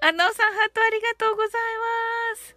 [0.03, 1.53] あ、なおさん、ハートありがとうござい
[2.35, 2.57] ます。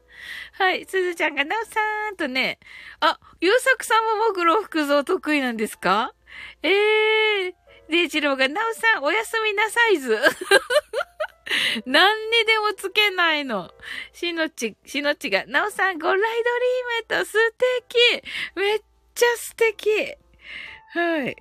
[0.61, 0.85] はい。
[0.85, 1.79] すずちゃんが、なおさ
[2.11, 2.59] んとね。
[2.99, 6.13] あ、ゆうさくさんももぐろ福蔵得意なんですか？
[6.61, 7.91] ええー。
[7.91, 10.17] でいちろうが、なおさん、おやすみなさいず。
[11.85, 13.71] 何にでもつけないの。
[14.13, 17.37] しのち、しのちが、なおさん、ゴライドリームと素
[17.81, 17.97] 敵
[18.55, 18.81] めっ
[19.15, 19.89] ちゃ素敵
[20.93, 21.35] はい。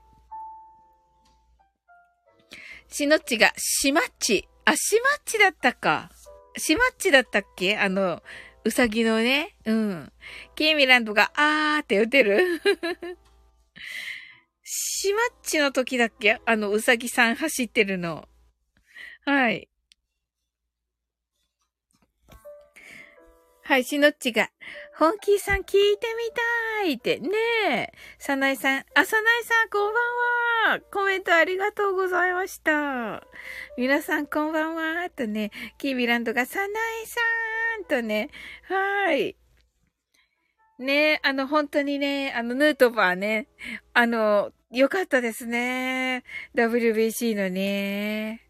[2.89, 4.49] しのちが、しまっち。
[4.65, 6.11] あ、しまっちだったか。
[6.57, 7.77] しまっちだったっけ？
[7.77, 8.23] あの、
[8.65, 9.57] うさぎのね。
[9.65, 10.13] うん。
[10.55, 12.61] キーミランドが、あーって打てる
[14.65, 16.41] しまっちの時だっけ？
[16.45, 18.29] あの、うさぎさん走ってるの。
[19.25, 19.68] はい。
[23.69, 24.49] はい、しのっちが、
[24.97, 27.29] 本気さん聞いてみたいってね
[27.69, 27.93] え。
[28.19, 29.93] さないさん、あ、さないさん、こん
[30.65, 30.81] ばんは。
[30.91, 33.23] コメントありがとうございました。
[33.77, 35.11] 皆さん、こんばんは。
[35.11, 36.71] とね、キービランドが、さない
[37.07, 37.21] さ
[37.83, 38.31] んとね、
[38.71, 39.37] はい。
[40.79, 43.49] ねえ、あの、本当にね、あの、ヌートバーね、
[43.93, 46.25] あの、よかったですね。
[46.55, 48.49] WBC のね。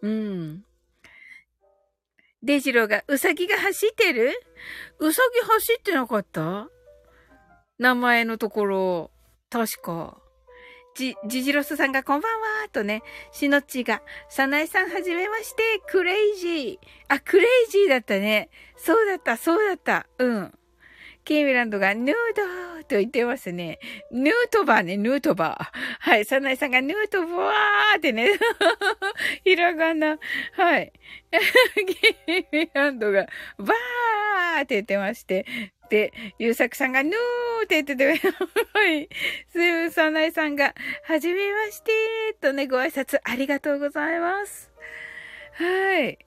[0.00, 0.64] うん。
[2.42, 4.32] デジローが、うさぎが走ってる？
[4.98, 6.68] うさぎ走ってなかった？
[7.78, 9.10] 名前のところ、
[9.48, 10.18] 確か。
[10.94, 16.78] じ、ジジロスさんがこんばんはとね、しのっちが、さなえさんはじめまして、クレイジー。
[17.08, 18.50] あ、クレイジーだったね。
[18.76, 20.06] そうだった、そうだった。
[20.18, 20.52] うん。
[21.24, 23.78] ケイミランドがヌードーと言ってますね。
[24.10, 25.78] ヌートバーね、ヌートバー。
[26.00, 28.30] はい、サナイさんがヌートバーってね。
[29.44, 30.18] ひらがな。
[30.52, 30.92] はい。
[32.26, 33.26] ケイミランドが
[33.58, 35.46] バーって言ってまして。
[35.88, 38.06] で、ゆうさくさんがヌーって言ってて、
[38.74, 39.08] はい。
[39.50, 41.92] すーサナイさんが、はじめまして
[42.40, 44.72] とね、ご挨拶ありがとうございます。
[45.54, 46.18] はい。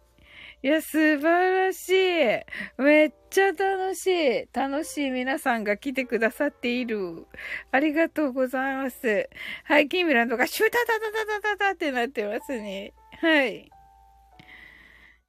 [0.65, 2.81] いや、素晴らしい。
[2.81, 4.49] めっちゃ楽しい。
[4.51, 7.27] 楽しい皆さんが来てくださっている。
[7.71, 9.29] ありがとうございます。
[9.65, 12.93] はい、キーミランドがシュタタタタタタタってなってますね。
[13.21, 13.69] はい。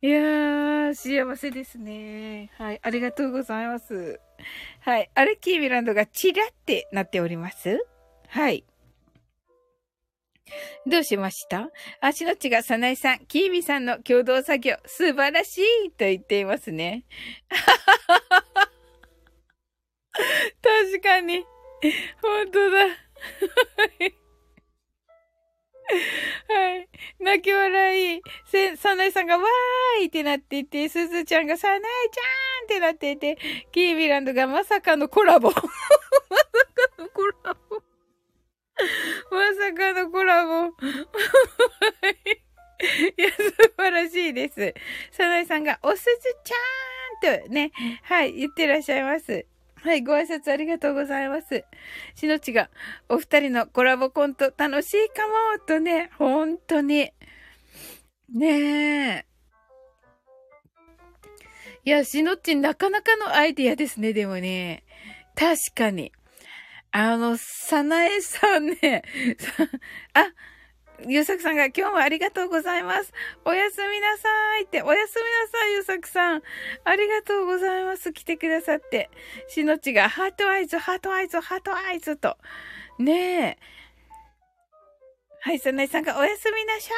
[0.00, 2.50] いやー、幸せですね。
[2.56, 4.18] はい、ありがとうございます。
[4.80, 7.84] はい、あれ、キーミランドがチラってなっております
[8.28, 8.64] はい。
[10.86, 11.68] どうしました？
[12.00, 17.04] 足の血がさなえさん、キーミさんの共同作業、素晴らしいと言っていますね。
[20.12, 21.44] 確かに。
[22.22, 22.78] 本当だ。
[26.48, 26.88] はい。
[27.20, 28.22] 泣き笑い。
[28.46, 32.20] せ、さなえさんがわーいってなっていて、すずちゃんがさなえちゃ
[32.62, 33.36] んってなっていて、
[33.72, 35.50] キービランドがまさかのコラボ。
[35.50, 35.70] まさか
[37.02, 37.65] のコラボ。
[39.30, 40.66] まさかのコラボ。
[43.16, 44.74] いや、素晴らしいです。
[45.10, 46.10] サナイさんが、おすず
[46.44, 47.72] ちゃーんとね、
[48.02, 49.46] はい、言ってらっしゃいます。
[49.76, 51.64] はい、ご挨拶ありがとうございます。
[52.14, 52.70] しのちが、
[53.08, 57.12] お二人のコラボコント楽しいかも、とね、本当に。
[58.34, 59.26] ねえ。
[61.84, 64.82] いや、しのっちなかなかのアイディアですね、でもね。
[65.36, 66.12] 確かに。
[66.98, 69.02] あの、さなえさんね、
[70.14, 70.32] あ、
[71.06, 73.12] ゆうさくさんが今日もありがとうございます。
[73.44, 74.28] おやすみなさ
[74.60, 76.42] いって、おやすみなさい、ゆうさくさん。
[76.84, 78.14] ありがとうございます。
[78.14, 79.10] 来てくださって。
[79.46, 82.38] しのちが heart eyes、heart eyes、heart eyes と。
[82.98, 83.75] ねえ。
[85.46, 86.90] はい、さなえさんがおやすみなさ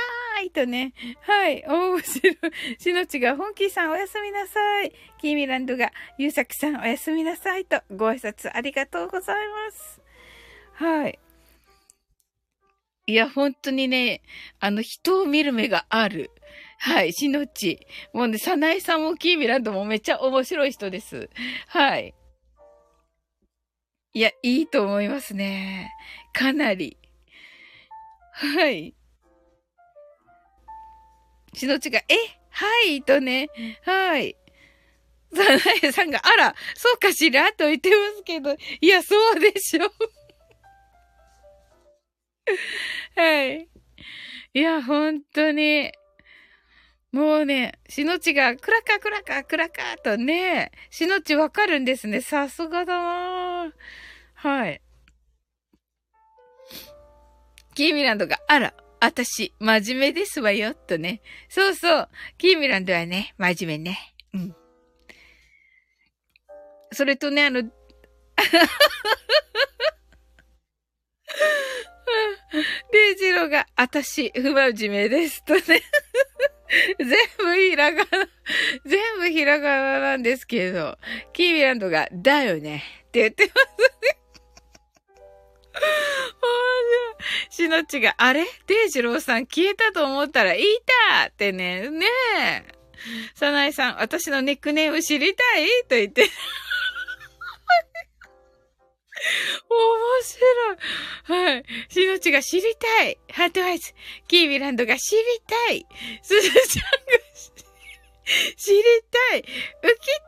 [0.42, 0.94] いとね。
[1.20, 2.34] はい、面白い。
[2.78, 4.92] しのちが本気さんおやすみなさい。
[5.20, 10.00] キーミランドがゆうさきさんおやすみなさいとご挨拶ありがとうございます。
[10.72, 11.18] はい。
[13.04, 14.22] いや、本当にね、
[14.60, 16.30] あの、人を見る目がある。
[16.78, 17.86] はい、しのち。
[18.14, 21.28] もうね、さなえさんもキーミランドもめっちゃ面白い人です。
[21.66, 22.14] はい。
[24.14, 25.90] いや、いいと思いますね。
[26.32, 26.96] かなり。
[28.40, 28.94] はい。
[31.54, 32.14] しのちが、え？
[32.50, 33.48] はいとね、
[33.84, 34.36] はい。
[35.34, 39.90] さなえさんが、あら、そうかしらと言ってますけど、いや、そうでしょ。
[43.20, 43.68] はい。
[44.54, 45.90] いや、本当に。
[47.10, 52.20] もうね、しのちが、クラカクラカクラカとね、しのちわかるんですね。
[52.20, 53.72] さすがだな
[54.34, 54.80] はい。
[57.78, 61.20] キーミランドが、あら、あたし、真面目ですわよ、とね。
[61.48, 62.08] そうそう。
[62.36, 64.16] キーミランドはね、真面目ね。
[64.34, 64.56] うん。
[66.90, 67.62] それとね、あの、
[72.90, 75.60] デイジローが、あたし、不真面目です、とね。
[76.98, 77.08] 全
[77.38, 78.08] 部ひらがな、
[78.86, 80.98] 全部ひらがななんですけど、
[81.32, 83.56] キーミランドが、だよね、って言ってます
[84.02, 84.18] ね。
[87.50, 88.46] しのちが、あれ？
[88.66, 90.62] デイジローさん消えたと思ったら、い
[91.10, 92.06] たってね、ね
[92.38, 92.64] え。
[93.34, 95.66] さなえさん、私のニックネーム知りたい？
[95.88, 96.28] と言って。
[99.70, 99.80] 面
[100.22, 100.76] 白い。
[101.52, 101.64] はい。
[101.88, 103.18] しのちが知りたい。
[103.32, 103.92] heart eyes。
[104.28, 105.86] キーミランドが知りたい。
[106.22, 106.60] すずちゃんが
[108.56, 108.82] 知り
[109.30, 109.40] たい。
[109.40, 109.42] ウ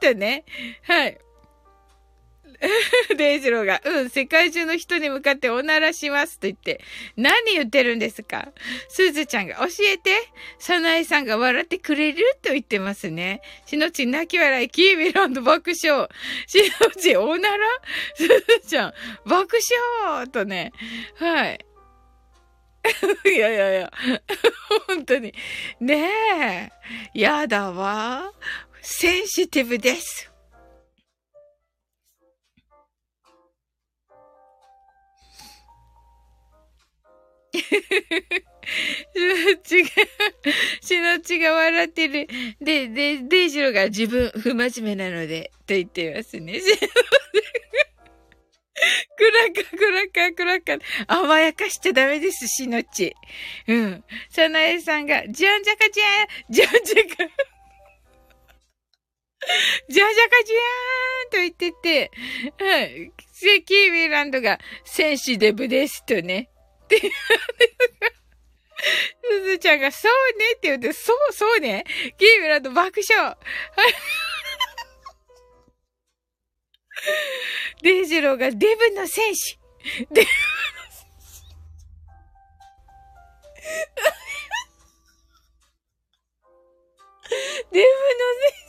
[0.00, 0.44] キッとね。
[0.82, 1.18] はい。
[3.16, 6.80] デイジローが、うん、世界中の人に向かっておならしますと言って、
[7.16, 8.48] 何言ってるんですか？
[8.88, 10.10] すずちゃんが教えて、
[10.58, 13.40] サナエさんが笑ってくれると言ってますね。
[13.66, 16.08] しのち泣き笑い、キービランド爆笑。
[16.46, 17.66] しのちおなら？
[18.14, 18.94] すずちゃん
[19.24, 19.58] 爆
[20.12, 20.72] 笑とね、
[21.16, 21.66] はい。
[23.26, 23.92] いやいやいや、
[24.86, 25.34] 本当に。
[25.80, 26.08] ね
[27.14, 27.20] え。
[27.20, 28.32] やだわ。
[28.80, 30.29] センシティブです。
[37.52, 37.62] し
[39.16, 39.88] のちが、
[40.80, 42.28] しのちが笑ってる。
[42.60, 46.60] で、で、デイジロが自分不真面目なので、と言ってますね。
[49.16, 50.78] クラカ、クラカ、クラカ。
[51.06, 53.14] 甘やかしちゃダメです、しのち。
[53.66, 54.04] うん。
[54.30, 57.30] さなえさんが、じゃんじゃかじゃんじゃんじゃか。
[59.88, 62.10] じゃんじゃかじゃーんと言ってて、
[62.58, 63.12] はい。
[63.32, 66.48] セキーミランドが、センシデブですとね。
[66.96, 67.10] って言
[69.22, 71.84] すずちゃんが、そうねって言って、そう、そうね。
[72.18, 73.36] ゲームランド爆笑。
[77.82, 79.58] デイジローがデブの戦士。
[79.84, 80.26] デブの
[80.90, 81.44] 戦士。
[87.72, 87.86] デブの
[88.40, 88.59] 戦士。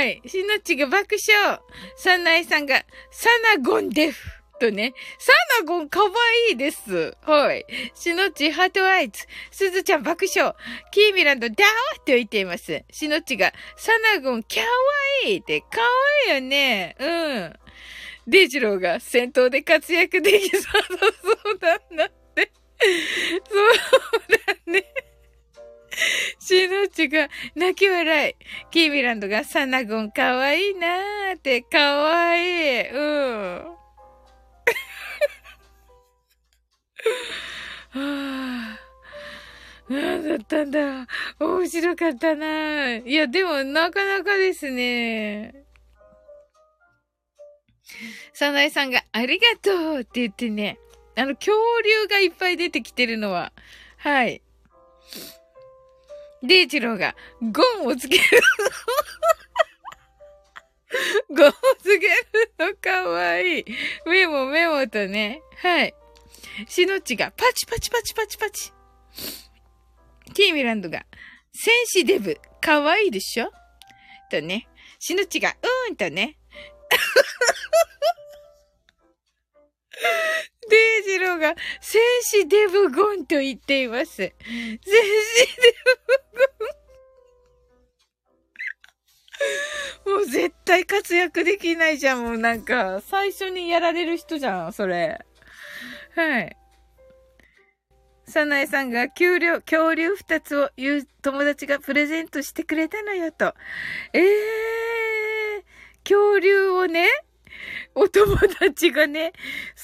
[0.00, 0.22] はい。
[0.24, 1.60] しのちが爆笑。
[1.94, 4.30] サナエさんが、サナゴンデフ。
[4.58, 4.94] とね。
[5.18, 5.30] サ
[5.60, 6.08] ナゴンかわ
[6.48, 7.14] いいです。
[7.20, 7.66] はい。
[7.94, 9.26] しのちハートアイズ。
[9.50, 10.54] すずちゃん爆笑。
[10.90, 11.56] キーミランドダー
[12.00, 12.82] って言っています。
[12.90, 14.66] しのちが、サナゴンかわ
[15.26, 15.86] いいって、かわ
[16.28, 16.96] いいよね。
[16.98, 17.52] うん。
[18.26, 20.58] デイジローが戦闘で活躍できそ
[21.54, 22.52] うだなって。
[23.50, 23.74] そう
[24.46, 24.99] だね。
[26.38, 28.34] しのちが泣き笑い。
[28.70, 32.90] キービランドがサナゴンかわいいなーって、かわいい。
[32.90, 33.80] うん。
[37.90, 38.78] は
[39.88, 41.06] あ、なんだったんだ。
[41.38, 42.96] 面白かったな。
[42.96, 45.64] いや、でも、なかなかですね。
[48.32, 50.78] サナエさんが、ありがとうって言ってね。
[51.16, 53.52] あの、恐竜がいっぱい出てきてるのは、
[53.96, 54.42] はい。
[56.42, 58.22] デイジローが、ゴンをつける。
[61.28, 63.64] ゴンをつけるのかわいい。
[64.06, 65.42] メモメモとね。
[65.58, 65.94] はい。
[66.68, 68.72] シノチが、パチパチパチパチパチ。
[70.34, 71.04] ティーミランドが、
[71.52, 73.50] 戦士デブ、かわいいでしょ？
[74.30, 74.68] とね。
[74.98, 76.38] シノチが、うーんとね。
[80.70, 84.14] デイジローが、戦士デブゴンと言っています。
[84.16, 85.74] 戦士デ
[90.06, 90.16] ブゴン。
[90.18, 95.24] もう絶対活躍できないじゃん、もうなんか、最初にやられる人じゃん、それ。
[96.14, 96.56] はい。
[98.26, 100.70] サナエさんが恐竜、恐竜二つを
[101.22, 103.54] 友達がプレゼントしてくれたのよと。
[104.12, 105.62] ええー、
[106.04, 107.08] 恐竜をね、
[107.94, 109.32] お友達がね、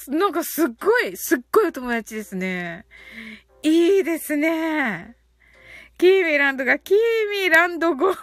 [0.09, 2.87] なんかすっごい、すっごいお友達ですね。
[3.63, 5.17] いいですね。
[5.99, 6.97] キーミランドが、キー
[7.31, 8.15] ミランド語。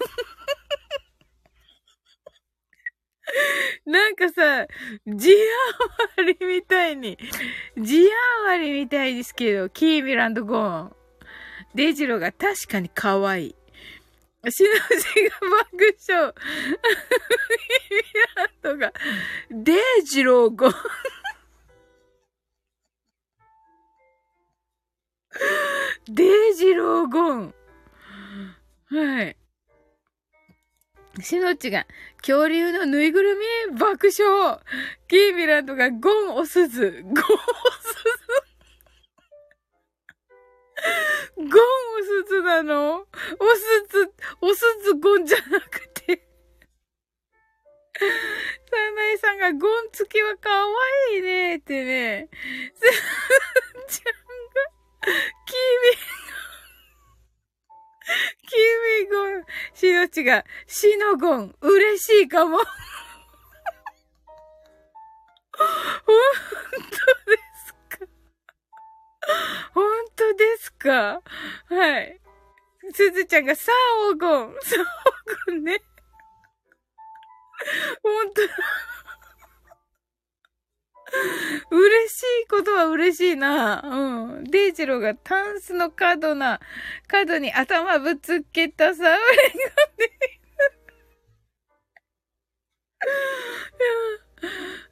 [3.85, 4.67] なんかさ、
[5.07, 7.17] ジアワリみたいに、
[7.77, 8.07] ジ
[8.45, 10.95] アワリみたいですけど、キーミランドゴーン。
[11.75, 13.55] デジロが確かに可愛い。
[14.49, 16.33] シノ ジが爆笑。
[16.33, 18.03] キーミ
[18.35, 18.93] ランドが、
[19.49, 20.73] デイジローゴン。
[26.09, 27.55] デジローゴン。
[28.87, 29.37] はい。
[31.21, 31.85] しのちが、
[32.17, 33.37] 恐竜のぬいぐる
[33.71, 34.59] み爆笑。
[35.07, 37.03] キーミランドがゴンおすず。
[37.03, 37.72] ゴンお
[41.37, 41.49] ゴンお
[42.03, 42.99] すずなの？
[42.99, 43.07] おす
[43.89, 46.27] ず、おすずゴンじゃなくて。
[47.95, 48.05] サ
[48.95, 50.65] ナイさんがゴン付きはかわ
[51.13, 52.29] いいねってね。
[52.73, 54.59] すずちゃんが、
[55.45, 55.95] キーミ
[58.47, 58.57] キ
[59.05, 62.57] ミゴン、しのちが、しのゴン、嬉しいかも。
[62.57, 62.65] 本
[66.75, 67.42] 当です
[69.73, 69.83] 本
[70.15, 71.21] 当ですか？
[71.69, 72.19] はい。
[72.93, 73.75] すずちゃんが、さあ、
[74.09, 74.59] おご。
[74.61, 74.83] さあ、
[75.49, 75.81] おごんね。
[78.01, 78.41] 本当
[81.71, 83.81] 嬉しいことは嬉しいな。
[83.83, 84.43] うん。
[84.45, 86.59] デイジローがタンスの角な、
[87.07, 89.17] 角に頭ぶつけたさ、俺が
[89.97, 90.11] ね。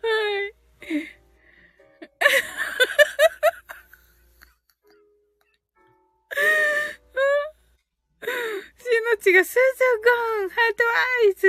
[0.02, 0.08] は
[0.48, 0.54] い。
[9.12, 9.60] のちがスズ
[10.40, 10.84] ゴン、ハート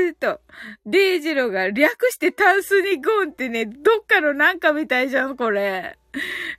[0.05, 0.41] アイズと、
[0.87, 3.73] デイジロが略してタンスにゴンってね、ど
[4.03, 5.99] っかのなんかみたいじゃん、これ。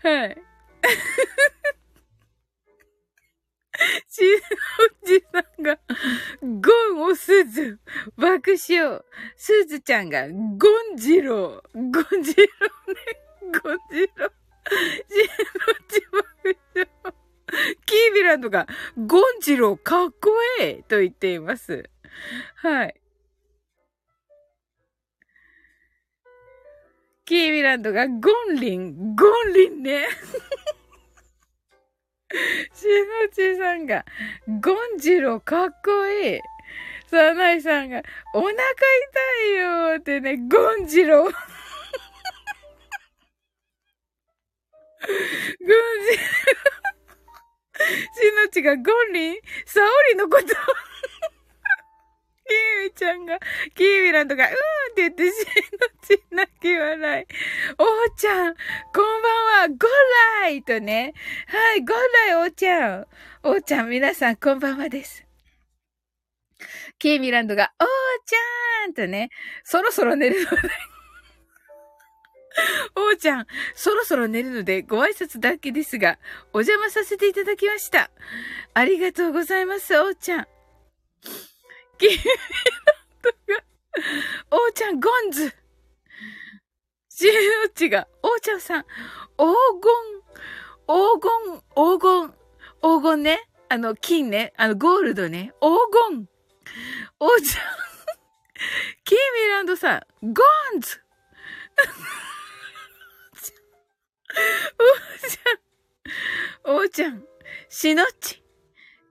[0.02, 0.38] はい。
[4.08, 4.28] しの
[5.08, 5.80] ちさんが、
[6.42, 7.80] ゴンをすず、
[8.16, 9.02] 爆笑。
[9.36, 11.74] すずちゃんが、ゴンジロー。
[11.74, 11.82] ゴ
[12.18, 12.96] ンジローね。
[13.62, 14.30] ゴンジロー。
[14.30, 14.34] し
[15.60, 16.88] のち爆笑。
[17.86, 21.89] キービランドが、ゴンジローかっこええと言っています。
[22.56, 22.95] はい。
[27.26, 30.08] キービランドが、ゴンリン、ゴンリンね。
[32.74, 34.04] しのちさんが、
[34.47, 36.39] ゴンジローかっこいい。
[37.08, 38.01] サナイさんが、
[38.34, 38.64] お腹痛
[39.47, 39.51] い
[39.91, 41.30] よってね、ゴンジロー。
[41.30, 41.36] ゴンジ
[45.68, 46.83] ロー。
[47.74, 50.48] しのちがゴンリン、サオリのこと、
[52.46, 53.40] キーミちゃんが、
[53.76, 54.58] キーミランドが、うーんっ
[54.96, 55.34] て言って、し
[56.12, 57.26] のち泣き笑い。
[57.78, 58.60] おーちゃん、こ
[59.02, 59.80] んばんは、ゴー
[60.42, 61.14] ライとね。
[61.48, 63.08] はい、ゴーライおーちゃん。
[63.44, 65.26] おーちゃん、皆さん、こんばんはです。
[67.00, 67.88] キーミランドが、おー
[68.26, 69.30] ちゃんとね、
[69.64, 70.70] そろそろ寝るので
[72.95, 76.20] おうちゃん、そろそろ寝るのでご挨拶だけですが、
[76.54, 78.12] お邪魔させていただきました。
[78.74, 80.47] ありがとうございます、おうちゃん。
[81.97, 82.28] キーラン
[83.22, 83.64] ドが、
[84.51, 85.54] おうちゃん、ゴンズ。
[87.10, 87.32] シエ
[87.64, 88.89] ノチが、おうちゃんさん、黄
[89.82, 90.34] 金、
[90.88, 92.34] 黄金、黄金、
[92.82, 93.49] 黄金ね。
[93.70, 94.54] あの、金ね。
[94.58, 95.54] あの、ゴールドね。
[95.62, 95.70] 黄
[96.10, 96.28] 金。
[97.20, 97.66] おうちゃん、
[99.04, 100.43] キーミランドさん、ゴ
[100.76, 101.04] ンズ。
[104.80, 107.26] おーちゃん、おーちゃん、
[107.70, 108.44] しのち、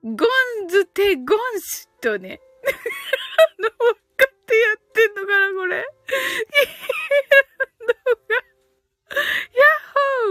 [0.03, 0.27] ゴ
[0.65, 5.77] ンズテゴンスとね、 あの、わかってやってんのかな、これ。
[5.77, 5.87] ヤッ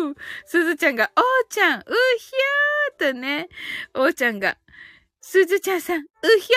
[0.04, 0.16] ホー
[0.46, 3.48] すずちゃんが、おーちゃん、うひょーとね、
[3.94, 4.58] おーちゃんが、
[5.22, 6.52] すずちゃんさん、うひ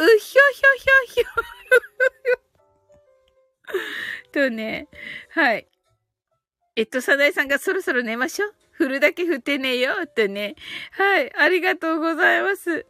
[0.00, 1.24] ょ、うひょひょひょひょ、
[4.32, 4.88] とね、
[5.30, 5.68] はい。
[6.78, 8.54] えっと、サダイさんがそろそろ寝ましょう。
[8.70, 10.54] 振るだけ振って寝よってね。
[10.92, 11.36] はい。
[11.36, 12.86] ありがとうございます。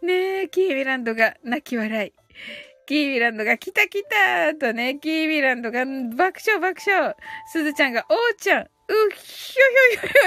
[0.00, 2.12] ねえ、キーミランドが泣き笑い。
[2.86, 7.16] キーミランドが来た来たとね、キーミランドが爆笑爆笑。
[7.50, 8.68] すずちゃんが、おーちゃん、うっ
[9.12, 10.18] ひょひょひょひ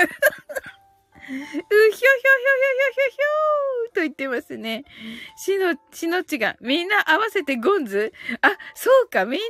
[0.82, 0.85] ょ。
[1.28, 4.84] ひょひょひょひょひょひょひょと言ってますね。
[5.38, 8.14] しの、しのちが、みんな合わせてゴンズ？
[8.42, 9.50] あ、そうか、みんな合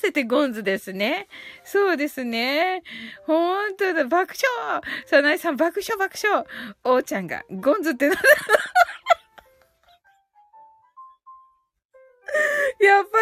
[0.00, 1.26] せてゴンズですね。
[1.64, 2.84] そうですね。
[3.24, 4.82] ほんとだ、爆笑。
[5.06, 6.46] さなえさん、爆笑爆笑。
[6.84, 8.22] おーちゃんが、ゴンズってなんだ？
[12.80, 13.18] やっぱ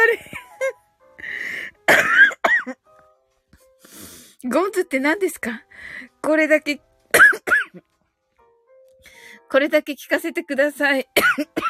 [4.43, 4.51] り。
[4.51, 5.63] ゴンズって何ですか？
[6.21, 6.83] これだけ
[9.55, 11.07] これだけ聞かせてください。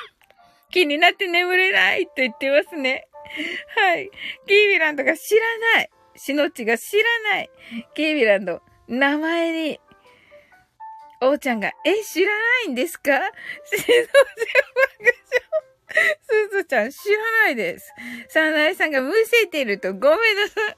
[0.73, 3.07] 気になって眠れないと言ってますね。
[3.77, 4.11] はい。
[4.47, 5.91] キービランドが知らない。
[6.17, 7.51] シノッチが知らない。
[7.95, 9.81] キービランド、名前に、
[11.21, 13.21] おーちゃんが、え、知らないんですか？
[13.67, 15.74] シノッチは爆笑。
[15.89, 17.93] すずちゃん知らないです。
[18.29, 20.77] サナエさんがむせてるとごめんなさい。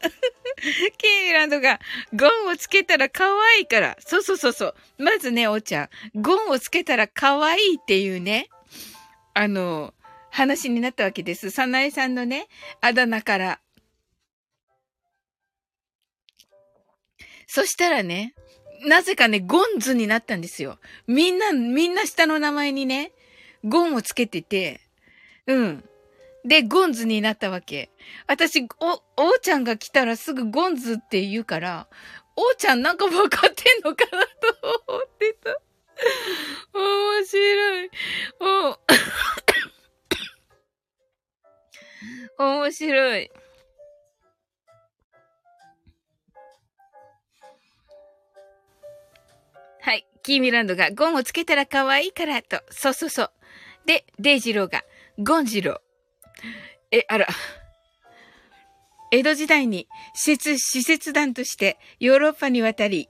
[0.98, 1.80] キーミランドが
[2.14, 3.96] ゴンをつけたら可愛いから。
[4.00, 4.74] そうそうそうそう。
[4.98, 5.84] まずね、おちゃ
[6.14, 6.20] ん。
[6.20, 8.48] ゴンをつけたら可愛いっていうね、
[9.34, 9.94] あの、
[10.30, 11.50] 話になったわけです。
[11.50, 12.48] サナエさんのね、
[12.80, 13.61] あだ名から。
[17.46, 18.34] そしたらね、
[18.86, 20.78] なぜかね、ゴンズになったんですよ。
[21.07, 23.12] みんな、みんな下の名前にね、
[23.64, 24.80] ゴンをつけてて、
[25.47, 25.84] うん。
[26.44, 27.90] で、ゴンズになったわけ。
[28.26, 31.88] 私、お、おーちゃんが来たらすぐゴンズって言うから、
[32.36, 35.61] おーちゃんなんか分かってんのかなと思ってた。
[36.74, 37.90] 面白い。
[38.40, 38.78] お、
[42.62, 43.30] 面白い。
[49.80, 50.07] はい。
[50.22, 52.61] キーミランドがゴンをつけたら可愛いからと。
[52.70, 53.30] そうそうそう。
[53.86, 54.84] で、デイジローが
[55.18, 55.80] ゴンジロ。
[56.90, 57.26] え、あら。
[59.10, 63.08] 江戸時代に施設、施設団としてヨーロッパに渡り、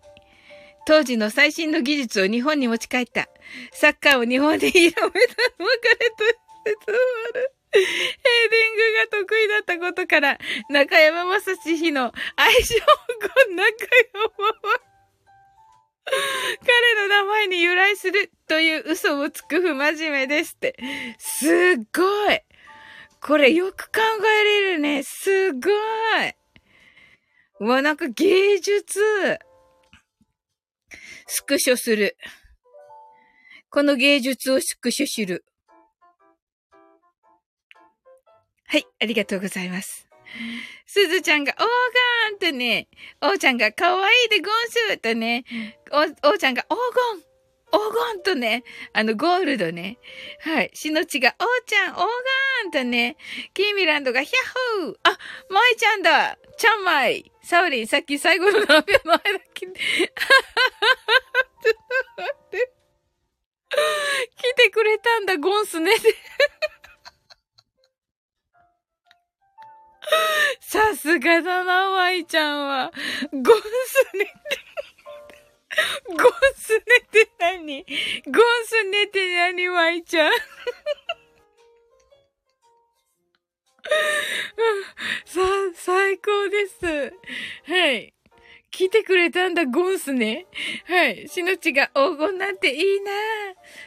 [0.86, 3.28] 当時の最新の技術を日本に持ち帰った。
[3.72, 6.24] サッカーを日本で広めた別れと
[6.64, 6.98] 説も
[7.30, 7.52] ある。
[7.72, 10.38] ヘーディングが得意だったことから、
[10.70, 12.74] 中山正史の愛称
[13.20, 13.74] 語中
[14.14, 14.95] 山は、
[16.06, 20.76] 彼の名前に由来するという嘘をつく不真面目ですって。
[21.18, 21.50] すっ
[21.94, 22.40] ごい。
[23.20, 24.00] これよく考
[24.40, 25.02] えれるね。
[25.02, 27.66] すごい。
[27.66, 29.00] わ、なんか芸術。
[31.26, 32.16] スクショする。
[33.68, 35.44] この芸術をスクショする。
[38.68, 40.05] はい、ありがとうございます。
[40.86, 42.88] すずちゃんが、オーガーンとね、
[43.20, 45.44] おーちゃんが、かわいいでゴンスとね、
[45.92, 46.76] お、おーちゃんが、黄
[47.14, 47.36] 金
[47.72, 47.78] 黄
[48.14, 48.62] 金とね、
[48.92, 49.98] あの、ゴールドね。
[50.40, 50.70] はい。
[50.72, 52.02] しのちが、おーちゃん、黄
[52.62, 53.16] 金とね、
[53.54, 55.18] キーミランドが、ヒャッホーあ、
[55.50, 58.84] まいちゃんだちゃんまいサウリン、さっき最後の名前だ
[59.52, 59.76] け、 ちょっ
[62.16, 62.72] と待って。
[64.36, 65.92] 来てくれたんだ、ゴンスね。
[70.60, 72.92] さすがだな、まいちゃんは。
[73.32, 74.32] ゴンス寝て。
[76.08, 76.18] ゴン
[76.54, 77.84] ス寝て何？
[78.26, 80.32] ゴンス寝て何ワイちゃん？
[85.24, 85.40] さ、
[85.74, 87.12] 最高です。
[87.66, 88.15] はい。
[88.76, 90.44] 来てくれたんだ、ゴンスね。
[90.84, 91.26] はい。
[91.28, 93.10] しのちが黄金なんていいな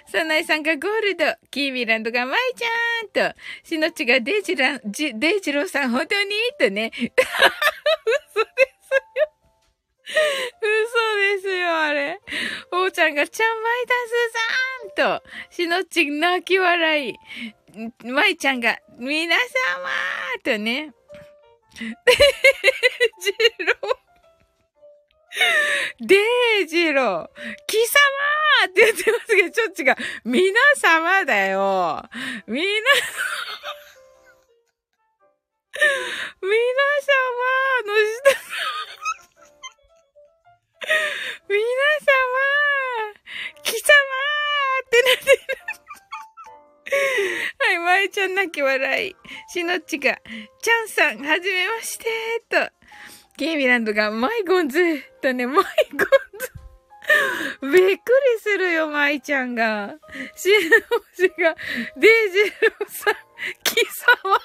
[0.07, 1.25] サナイさんがゴールド。
[1.51, 3.39] キーミランドがマイちゃんと。
[3.63, 6.31] しのちがデイジラン、デイジローさん本当に？
[6.59, 6.91] とね。
[6.97, 7.11] 嘘で
[8.81, 9.29] すよ。
[10.59, 12.19] 嘘ですよ、あれ。
[12.71, 13.93] おーちゃんが、ちゃんまいだ
[14.95, 17.15] すさんと、しのち泣き笑い。
[18.05, 19.43] まいちゃんが、皆様
[20.43, 20.93] とね。
[21.79, 21.85] デ
[23.21, 23.31] ジ
[23.67, 24.08] ロー。
[26.01, 27.29] デージロー。
[27.67, 27.99] 貴様
[28.67, 32.03] って言ってますけど、ちょっちが、皆様だよ。
[32.47, 32.69] 皆様。
[36.41, 37.13] 皆様
[37.85, 38.59] の下。
[41.47, 42.19] 皆様
[43.63, 43.87] 貴様
[44.85, 45.39] ってなってる。
[47.59, 49.15] はい、まいちゃん泣き笑い。
[49.49, 50.19] しのっちが、
[50.61, 52.05] ちゃんさん、はじめまして
[52.49, 52.78] と。
[53.39, 57.71] ケイミランドが、マイゴンズとね、マイゴンズ。
[57.71, 57.99] びっく
[58.35, 59.95] りするよ、まいちゃんが。
[60.35, 60.55] しの
[61.15, 61.55] ちが、
[61.95, 63.13] デイジローさん、
[63.63, 64.31] 貴様。
[64.31, 64.41] は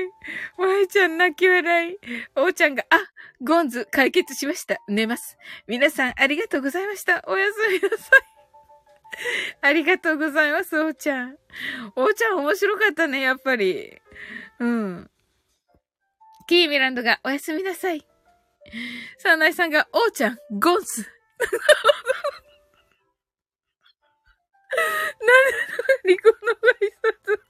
[0.00, 0.60] い。
[0.76, 1.96] まいちゃん泣き笑い。
[2.36, 2.98] おーちゃんが、あ、
[3.40, 4.76] ゴンズ解決しました。
[4.88, 5.38] 寝ます。
[5.66, 7.24] 皆さんありがとうございました。
[7.26, 8.00] おやすみなさい。
[9.62, 11.38] ありがとうございます、おーちゃん。
[11.96, 14.02] おーちゃん面白かったね、やっぱり。
[14.58, 15.10] うん。
[16.48, 18.04] キーミランドがおやすみなさい。
[19.18, 21.02] さないさんが、おーちゃん、ゴンス。
[21.02, 21.06] な
[25.36, 25.48] ん
[26.04, 26.36] で、リコの挨
[27.36, 27.40] 拶。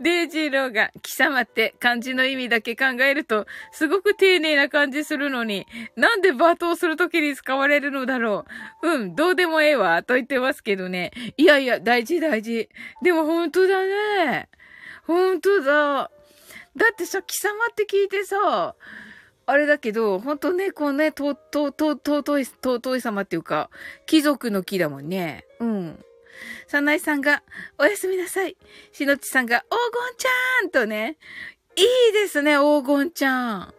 [0.00, 8.46] デイジーローが、貴様って漢字の意味だけ考えると、すごく丁寧な感じするのに、なんで罵倒するときに使われるのだろ
[8.82, 8.88] う。
[8.88, 11.10] うん、どうでもええわ、と言ってますけどね。
[11.36, 12.70] いやいや、大事大事。
[13.02, 14.48] でも本当だね。
[15.06, 16.10] 本当だ。
[16.78, 18.74] だってさ、貴様って聞いてさ、
[19.46, 23.70] あれだけど、本当ね、こうね、と、と、と、尊い、尊い様っていうか、
[24.06, 25.44] 貴族の木だもんね。
[25.58, 26.04] うん。
[26.68, 27.42] さなえさんが、
[27.78, 28.56] おやすみなさい。
[28.92, 31.18] しのちさんが、黄金ちゃんとね。
[31.76, 33.74] いいですね、黄金ちゃん。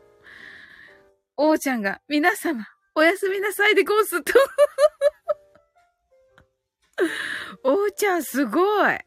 [1.37, 4.33] おうちゃんが、皆様、おやすみなさいでゴースと。
[7.63, 8.99] おうちゃん、すごい。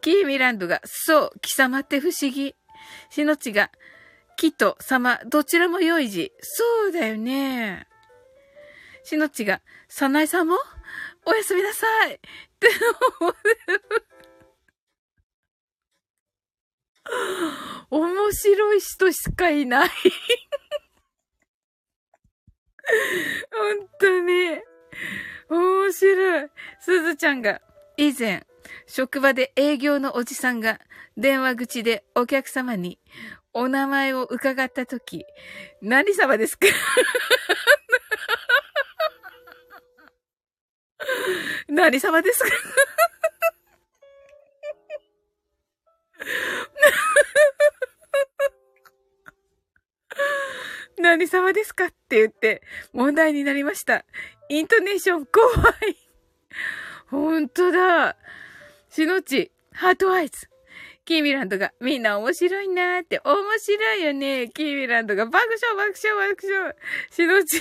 [0.00, 2.56] キーミランドが、そう、貴様って不思議。
[3.10, 3.70] しのちが、
[4.36, 6.32] きと様、どちらも良い字。
[6.40, 7.86] そうだよね。
[9.04, 10.56] しのちが、さなえさんも
[11.26, 12.18] おやすみなさいっ
[12.58, 12.68] て
[13.20, 13.34] 思う。
[17.90, 19.88] 面白い人しかいない
[23.50, 24.60] 本当に。
[25.48, 26.50] 面白い。
[26.80, 27.60] すずちゃんが、
[27.96, 28.46] 以前、
[28.86, 30.80] 職場で営業のおじさんが
[31.16, 32.98] 電話口でお客様に
[33.52, 35.24] お名前を伺ったとき、
[35.82, 36.66] 何様ですか？
[41.68, 42.50] 何様ですか？
[50.98, 54.04] 何様ですかって言って問題になりました。
[54.48, 55.46] イントネーション怖
[55.88, 55.96] い。
[57.08, 58.16] ほんとだ。
[58.90, 60.48] しのち、 heart eyes。
[61.04, 64.48] キーミランドが、みんな面白いなーって、面白いよね。
[64.52, 66.74] キーミランドが、爆笑爆笑爆笑。
[67.10, 67.60] しのち、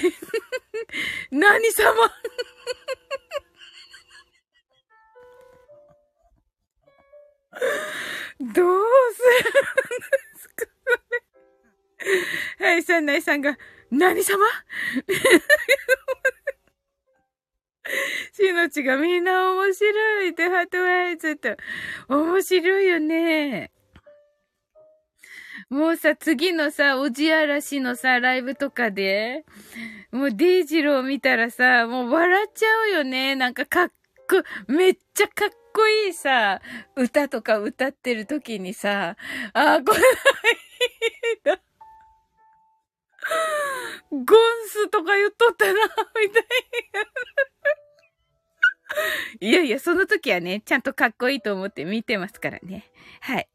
[1.31, 1.93] 何様？
[8.39, 8.73] どうするん
[10.33, 10.65] ですか？
[12.65, 13.57] はい、サンナイさんが、
[13.91, 14.45] 何様？
[18.33, 21.55] しのちがみんな面白いってハートワイズと。
[22.07, 23.71] 面白いよね。
[25.69, 29.45] もうさ、次のさ、おじあらしのさ、ライブとかで、
[30.11, 33.35] もうデイジロー見たらさ、もう笑っちゃうよね。
[33.35, 33.91] なんかかっ
[34.27, 36.61] こ、めっちゃかっこいいさ、
[36.95, 39.15] 歌とか歌ってる時にさ、
[39.53, 39.99] あ、これ
[41.43, 41.61] だ。
[44.11, 44.25] ゴン
[44.67, 45.79] スとか言っとったな、み
[46.31, 47.09] たいな。
[49.39, 52.85] いやいや、その時はね、ちゃんとかっこいいと思って見てますからね。
[53.21, 53.49] はい。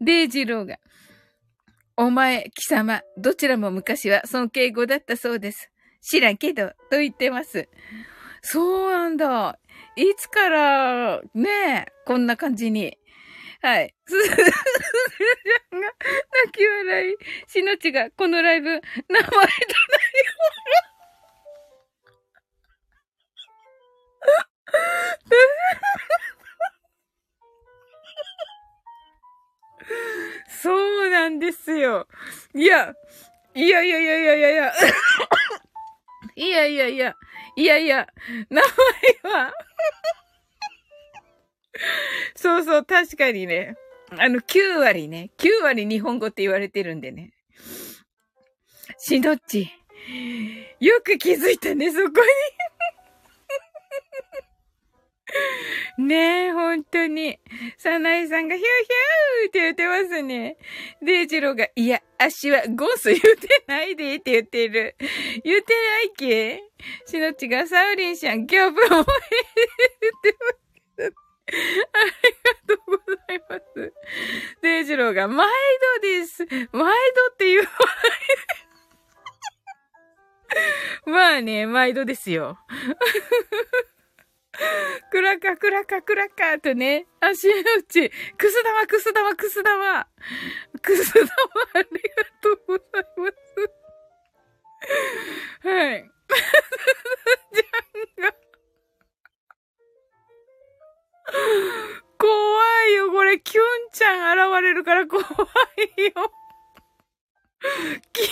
[0.00, 0.78] デイジローが、
[1.96, 5.70] お前、貴様、どちらも昔は尊敬語だったそうです。
[6.02, 7.68] 知らんけど、と言ってます。
[8.42, 9.58] そうなんだ。
[9.96, 12.96] いつから、ねえ、こんな感じに。
[13.62, 13.94] はい。
[14.06, 14.34] すずちゃ
[15.76, 15.88] んが
[16.44, 17.16] 泣き笑い。
[17.48, 19.50] しのちがこのライブ、名前とない
[30.48, 32.08] そうなんですよ。
[32.54, 32.92] いや、
[33.54, 34.72] いやいやいやいやいやいや。
[36.34, 37.14] いやいやいや、
[37.56, 38.06] いやいや、
[38.50, 38.60] 名
[39.22, 39.52] 前は
[42.36, 43.76] そうそう、確かにね。
[44.10, 45.30] あの、9割ね。
[45.38, 47.32] 9割日本語って言われてるんでね。
[48.98, 49.70] しのっち？
[50.78, 52.14] よく気づいたね、そこに
[56.06, 57.40] ねえ、本当に。
[57.78, 60.56] サナエさんがヒューヒューって言ってますね。
[61.02, 64.94] デイジローが、いや、足はゴース言うてないでって言ってる。
[65.42, 66.62] 言ってないけ？
[67.06, 67.66] しのっちが？
[67.66, 69.08] サウリンシャン、ギャブを言ってま
[70.52, 70.65] す。
[71.48, 71.58] あり
[72.66, 73.92] がとうございます。
[74.62, 75.46] デイジローが、毎
[76.00, 76.44] 度です。
[76.44, 77.68] 毎度って言う
[81.06, 82.58] まあね、毎度ですよ。
[85.10, 90.06] クラカ、クラカ、クラカとね、足のうち、くす玉、くす玉、くす玉。
[90.82, 91.24] くす玉、
[91.74, 91.90] ありが
[92.40, 93.36] とうございます。
[95.68, 96.10] はい。
[97.52, 97.85] じゃん
[102.18, 106.32] 怖いよ、これ、キュンちゃん現れるから怖いよ。
[108.12, 108.24] 厳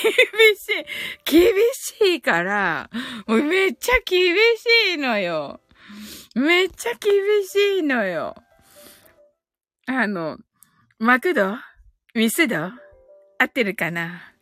[0.56, 0.84] しい。
[1.24, 2.90] 厳しいから、
[3.26, 5.60] もうめっちゃ厳しいのよ。
[6.34, 8.34] めっちゃ厳しいのよ。
[9.86, 10.38] あの、
[10.98, 11.56] マクド？
[12.14, 12.56] ミスド？
[13.38, 14.32] 合ってるかな？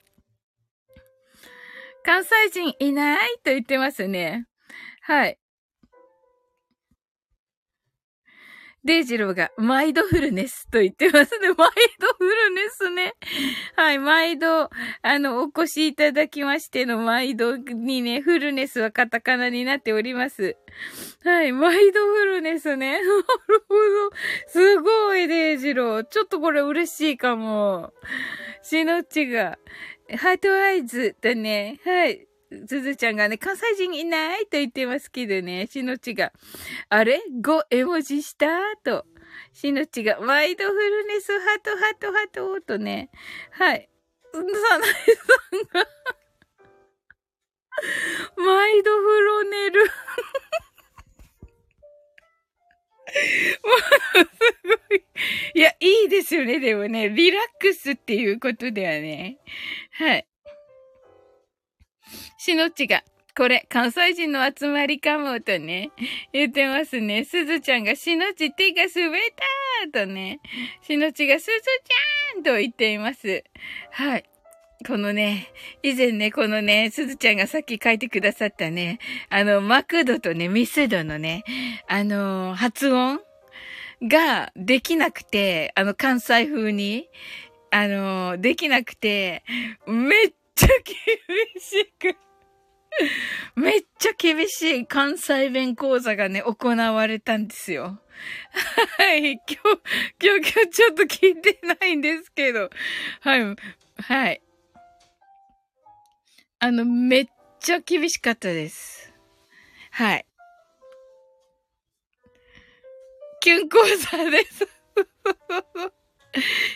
[2.05, 3.29] 関西人いない？
[3.45, 4.47] と言ってますね。
[5.03, 5.39] はい。
[8.85, 11.49] デイジローが、マイドフルネスと言ってますね。
[11.57, 11.71] マイ
[12.01, 13.15] ドフルネスね。
[13.77, 14.71] はい、毎度、
[15.03, 20.57] あの、お越しいただきましての毎度にね、フルネスはカタカナになっております。
[21.25, 22.99] はい、マイドフルネスね。
[22.99, 23.05] なる
[23.69, 24.11] ほど。
[24.49, 26.05] すごい、デイジロー。
[26.05, 27.93] ちょっとこれ嬉しいかも。
[28.63, 29.59] しのっちが、
[30.17, 31.79] ハートアイズだね。
[31.85, 32.27] はい。
[32.65, 34.43] ずずちゃんがね、関西人いない？
[34.43, 36.33] と言ってますけどね、しのちが、
[36.89, 38.47] あれ ?5 絵文字した？
[38.85, 39.07] と。
[39.53, 43.11] しのちが、ワイドフルネス、ハトハトハトとね、
[43.53, 43.89] はい。
[44.33, 44.39] さ
[44.79, 45.87] なえさんが
[48.37, 49.89] マイドフロネルもう、
[54.25, 55.05] すごい。
[55.55, 57.11] いや、いいですよね、でもね。
[57.11, 59.39] リラックスっていうことではね。
[59.93, 60.27] はい。
[62.39, 63.03] しのっちが、
[63.35, 65.91] これ、関西人の集まりかもとね、
[66.33, 67.25] 言ってますね。
[67.25, 69.21] すずちゃんが、しのち手が滑っ
[69.93, 70.41] たとね、
[70.83, 73.43] しのちが、すずちゃんと言っています。
[73.91, 74.25] はい。
[74.87, 75.49] このね、
[75.83, 78.99] 以前ね、このね、すずちゃんがさっき書いてくださったね、
[79.31, 81.45] あの、マクドとね、ミスドのね、
[81.87, 83.21] あの、発音
[84.03, 87.09] ができなくて、あの、関西風に、
[87.71, 89.45] あの、できなくて、
[89.87, 92.17] めっちゃ厳しく
[93.57, 98.01] めっちゃ厳しい関西弁講座がね、行われたんですよ。
[98.99, 99.33] はい。
[99.33, 99.57] 今日、
[100.23, 102.71] 今日、今日ちょっと聞いてないんですけど。
[103.21, 103.57] はい。
[103.97, 104.43] はい。
[106.59, 107.27] あの、めっ
[107.61, 109.13] ちゃ厳しかったです。
[109.91, 110.27] はい。
[113.41, 114.69] キュン講座です。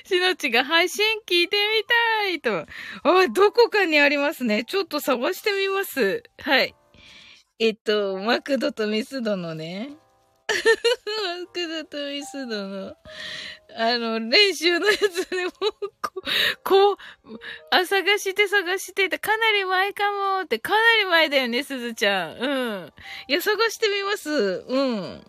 [0.05, 2.67] しのちが配信聞いてみたいと。
[3.03, 4.65] あ、どこかにありますね。
[4.65, 6.23] ちょっと探してみます。
[6.41, 6.75] はい。
[7.59, 9.97] えっと、マクドとミスドのね。
[10.47, 12.95] マクドとミスドの、
[13.77, 16.23] あの、練習のやつでもこ、
[16.63, 16.97] こう、
[17.71, 22.37] あ、探して探してって、かなり前かもって、かなり前だよね、すずちゃん。
[22.37, 22.47] う
[22.87, 22.93] ん。
[23.29, 24.65] いや、探してみます。
[24.69, 25.27] うん。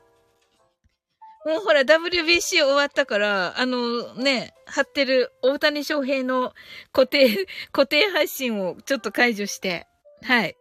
[1.48, 6.54] もうほら WBC 終わったから、あのね、貼ってる大谷翔平の
[6.92, 9.88] 固定、 固定配信をちょっと解除して。
[10.24, 10.58] はい。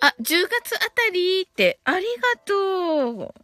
[0.00, 3.34] あ、10月あたりって、ありがとう。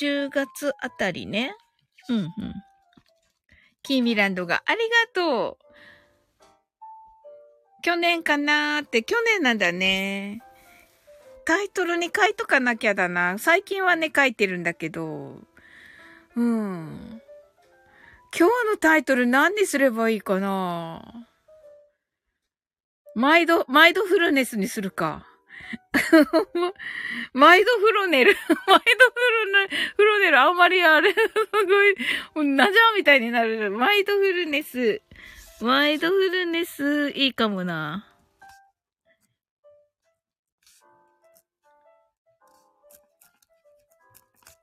[0.00, 1.56] 10月あたりね。
[2.08, 2.32] うんうん。
[3.82, 5.64] キーミランドがありがとう。
[7.82, 10.40] 去年かなーって、去年なんだね。
[11.46, 13.38] タイトルに書いとかなきゃだな。
[13.38, 15.40] 最近はね、書いてるんだけど。
[16.36, 17.20] うん。
[18.36, 21.02] 今日のタイトル何にすればいいかな
[23.14, 25.26] マイド、マイドフルネスにするか。
[27.32, 28.36] マイドフロネル。
[28.48, 31.18] マイドフロネ、フロネル、あんまりあれ、 す
[32.34, 33.70] ごい、なじゃみたいになる。
[33.70, 35.00] マイドフルネス。
[35.60, 38.04] マイドフルネス、いいかもな。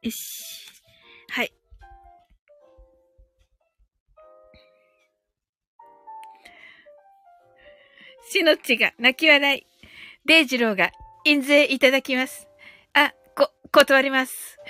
[0.03, 0.65] よし。
[1.29, 1.53] はい。
[8.31, 9.67] しのっちが泣き笑い。
[10.25, 10.91] デイジローが
[11.23, 12.47] 印税いただきます。
[12.93, 14.57] あ、こ、断ります。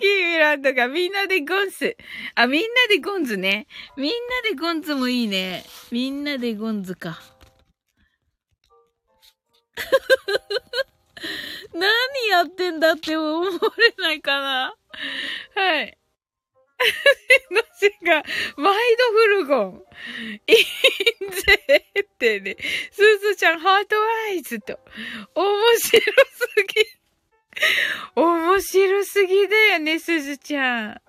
[0.00, 1.94] キーミランドがみんなでゴンス。
[2.34, 3.66] あ、みんなでゴンズね。
[3.96, 5.62] みんなでゴンズもいいね。
[5.90, 7.20] みんなでゴンズか。
[11.74, 14.74] 何やってんだって思われないかな
[15.54, 15.98] はい。
[17.50, 18.22] のしが、
[18.56, 19.82] マイドフルゴン。
[20.46, 20.56] いい
[21.32, 22.56] ぜってね。
[22.92, 23.96] すずちゃん、ハート
[24.28, 24.78] アイズと。
[25.34, 26.98] 面白すぎ。
[28.14, 31.00] 面白すぎだよね、すずちゃん。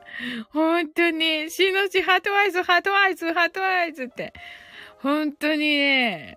[0.50, 1.52] 本当に。
[1.52, 4.34] しのち、 heart eyes、ハートアイズ、ハートアイズって。
[4.98, 6.36] 本当にね。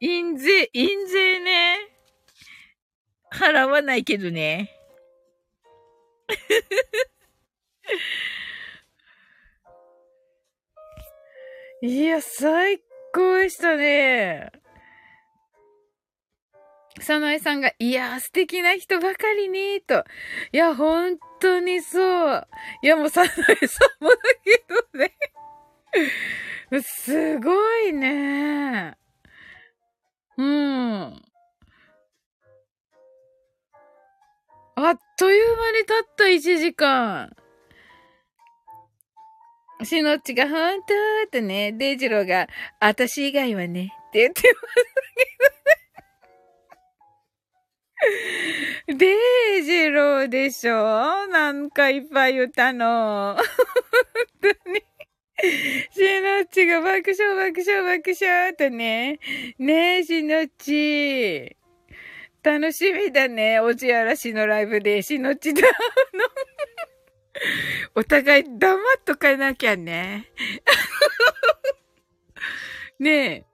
[0.00, 1.93] 印税、印税ね。
[3.34, 4.70] 払わないけどね。
[11.82, 12.80] いや、最
[13.12, 14.52] 高でしたね。
[17.00, 20.04] さなえさんが、いや、素敵な人ばかりね、と。
[20.52, 22.46] いや、本当にそう。
[22.82, 23.30] いや、もうさな
[23.60, 25.12] えさんもだけどね。
[26.82, 28.96] すごいね。
[30.36, 31.22] うん。
[34.76, 37.30] あっという間に経った1時間。
[39.82, 42.48] しのっちが、ほんとーとね、デイジローが、
[42.80, 44.74] 私以外はね、って言ってます
[48.88, 48.98] けどね。
[48.98, 51.26] デイジローでしょ？
[51.28, 53.36] なんかいっぱい言ったの？
[53.36, 53.44] 本
[54.64, 54.82] 当に。
[55.90, 59.18] しのっちが爆笑爆笑爆笑とね。
[59.58, 61.56] ねえ、しのっち。
[62.44, 63.58] 楽しみだね。
[63.58, 65.68] おじあらしのライブで、しのちだの。
[67.96, 70.30] お互い黙っとかなきゃね。
[73.00, 73.46] ねえ。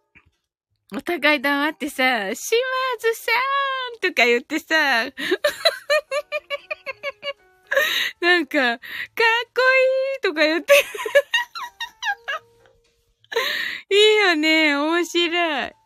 [0.93, 2.59] お互い黙ってさ、島
[2.99, 3.31] 津さ
[3.97, 5.05] んとか言ってさ、
[8.21, 8.83] なんか、かっこ
[10.17, 10.75] いいとか言って
[13.91, 14.75] いいよね。
[14.75, 15.80] 面白い。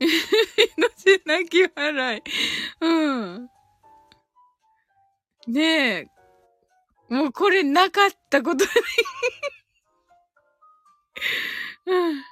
[0.78, 2.22] のせ泣き笑い。
[2.80, 3.50] うん。
[5.46, 6.06] ねえ。
[7.08, 8.70] もうこれなかったことに
[11.86, 12.24] うん。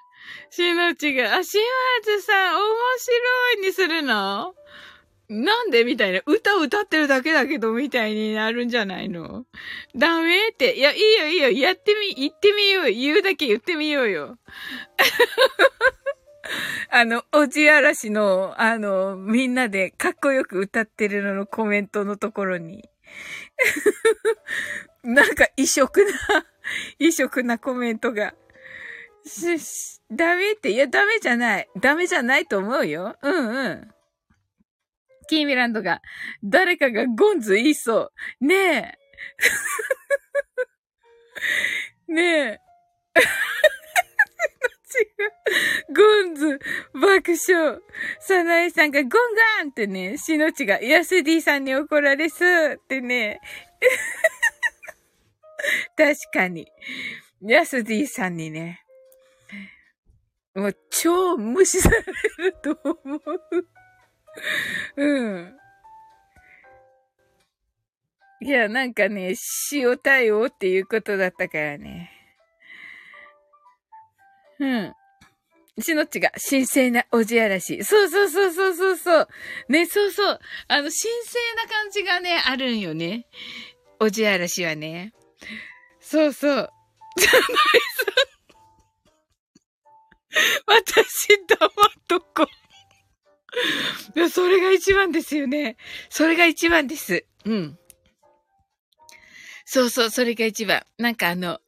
[0.50, 2.62] しのちが、あ、しまずさん、面
[2.98, 4.54] 白いにするの？
[5.28, 6.22] なんでみたいな。
[6.24, 9.44] 歌歌ってるだけだけど、みたいになるんじゃないの？
[9.94, 10.76] ダメって。
[10.76, 11.50] いや、いいよいいよ。
[11.50, 12.90] やってみ、言ってみよう。
[12.90, 14.38] 言うだけ言ってみようよ。
[16.90, 22.88] あの、おじあらしの、あの、みんなでかっこよく歌ってるののコメントのところに。
[25.02, 26.10] なんか異色な、
[26.98, 28.34] 異色なコメントが。
[29.24, 31.68] し、し、ダメって、いや、ダメじゃない。
[31.78, 33.16] ダメじゃないと思うよ。
[33.22, 33.94] うんうん。
[35.28, 36.00] キーミランドが、
[36.42, 38.44] 誰かがゴンズ言いそう。
[38.44, 38.98] ね
[42.08, 42.12] え。
[42.12, 42.22] ね
[42.52, 42.60] え。
[45.94, 46.58] ゴンズ、
[46.94, 47.78] 爆笑。
[48.20, 53.40] サナエさんがゴンガンってね、しのちが、ヤスディさんに怒られすってね。
[55.96, 56.70] 確かに。
[57.42, 58.84] ヤスディさんにね。
[60.54, 62.02] もう超無視され
[62.44, 63.20] ると思う。
[64.96, 65.58] うん。
[68.40, 69.34] いや、なんかね、
[69.72, 72.17] 塩対応っていうことだったからね。
[74.60, 74.94] うん。
[75.80, 77.84] しのっちが神聖なおじあらし。
[77.84, 79.28] そうそうそうそうそうそう。
[79.68, 80.40] ね、そうそう。
[80.68, 81.06] あの、神聖
[81.56, 83.26] な感じがね、あるんよね。
[84.00, 85.12] おじあらしはね。
[86.00, 86.70] そうそう。
[87.16, 88.08] じゃないさ。
[90.66, 91.70] 私、黙っ
[92.08, 92.46] とこ。
[94.14, 95.76] いや、それが一番ですよね。
[96.10, 97.24] それが一番です。
[97.44, 97.78] うん。
[99.64, 100.82] そうそう、それが一番。
[100.98, 101.60] なんかあの、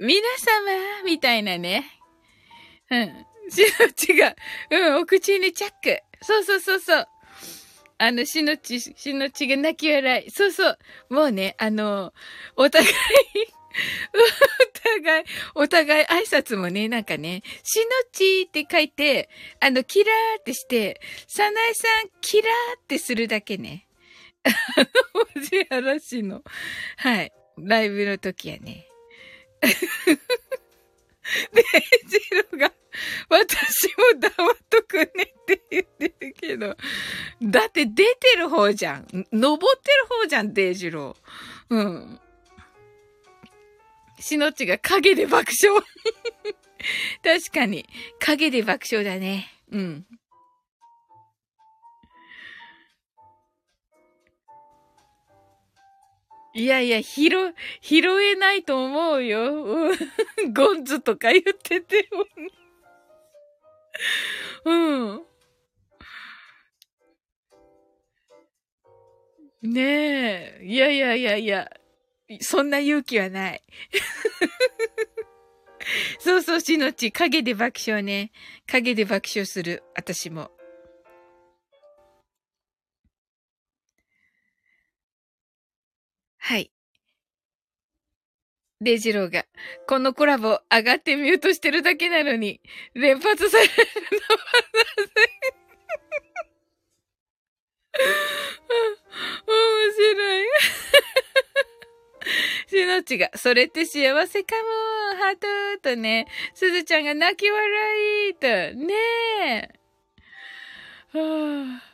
[0.00, 2.01] 皆様みたいなね。
[2.92, 3.26] うん。
[3.50, 4.36] しのちが、
[4.70, 6.00] うん、お口にチャック。
[6.20, 7.08] そうそうそうそう。
[7.98, 10.30] あの、しのち、しのちが泣き笑い。
[10.30, 10.78] そうそう。
[11.08, 12.12] もうね、あの、
[12.56, 12.94] お互い
[14.12, 14.18] お
[14.96, 15.24] 互い、
[15.54, 23.86] お互い挨拶もね、なんかね、しのちって書いて、あの、キラーってして、さなえさん、キラーってするだけね。
[24.44, 24.50] あ
[24.80, 24.86] の、
[25.36, 26.42] おじやらしの、
[26.96, 28.86] はい、ライブの時やね。
[29.62, 29.68] で、
[32.08, 32.18] ジ
[32.52, 32.72] ロが、
[33.28, 36.76] 私も黙っとくねって言ってるけど、
[37.42, 39.26] だって出てる方じゃん。
[39.32, 41.74] 登ってる方じゃん、デイジロー。
[41.74, 42.20] うん。
[44.18, 45.82] しのちが影で爆笑。
[47.22, 47.86] 確かに。
[48.18, 49.52] 影で爆笑だね。
[49.70, 50.06] うん。
[56.54, 57.30] いやいや、拾、
[57.80, 59.90] 拾えないと思うよ。
[60.52, 62.50] ゴンズとか言っててもね、
[64.64, 65.22] うん。
[69.62, 70.64] ねえ。
[70.64, 71.70] いやいやいやいや。
[72.40, 73.62] そんな勇気はない。
[76.18, 78.32] そうそう、しのち、影で爆笑ね。
[78.66, 79.82] 影で爆笑する。
[79.94, 80.50] 私も。
[88.82, 89.44] デジローが、
[89.86, 92.60] このコラボ上がってミュートしてるだけなのに、
[92.94, 94.42] 連発されるのは
[94.74, 95.12] なぜ？
[99.46, 100.46] 面白い。
[102.68, 105.38] しのちが、それって幸せかも、ハー
[105.78, 108.46] トとね、すずちゃんが泣き笑いと、
[108.78, 108.94] ね
[111.14, 111.18] え。
[111.18, 111.91] はあ。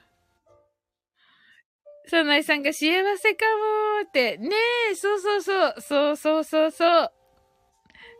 [2.08, 2.86] サナイさんが幸
[3.18, 4.38] せかもーって。
[4.38, 4.50] ね
[4.92, 7.12] え、そうそうそう、そうそうそうそう。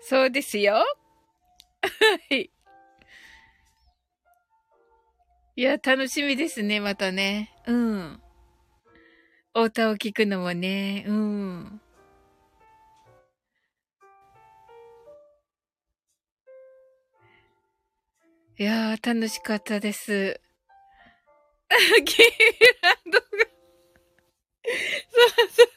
[0.03, 0.75] そうですよ。
[0.75, 0.85] は
[2.31, 2.51] い。
[5.57, 7.51] いや、楽しみですね、またね。
[7.67, 8.21] うん。
[9.55, 11.81] お歌を聴くのもね、うん。
[18.59, 20.41] いやー、楽しかったです。
[22.05, 22.27] キー
[22.83, 23.58] ランドが
[25.11, 25.69] そうそうそう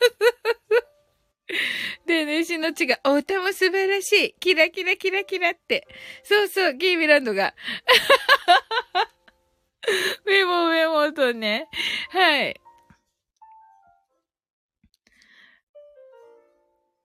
[2.05, 4.35] でね、しのちが、お歌も素晴らしい。
[4.39, 5.87] キラキラキラキラって。
[6.23, 7.53] そうそう、キーミランドが。
[10.25, 11.67] メモメモとね。
[12.09, 12.59] はい。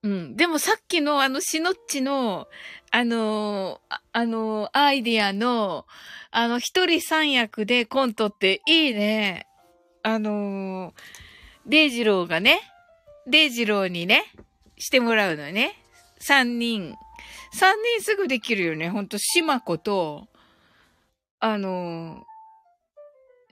[0.03, 0.37] うん。
[0.37, 2.49] でもさっきのあのしのっちの、
[2.91, 5.87] あのー、あのー、アイディアの、
[6.31, 9.47] あの、一人三役でコントっていいね。
[10.03, 10.95] あのー、
[11.66, 12.60] デイジローがね、
[13.26, 14.24] デイジローにね、
[14.78, 15.74] してもらうのね。
[16.18, 16.94] 三人。
[17.52, 18.88] 三人すぐできるよね。
[18.88, 20.28] ほんと、しまこと、
[21.40, 22.24] あの、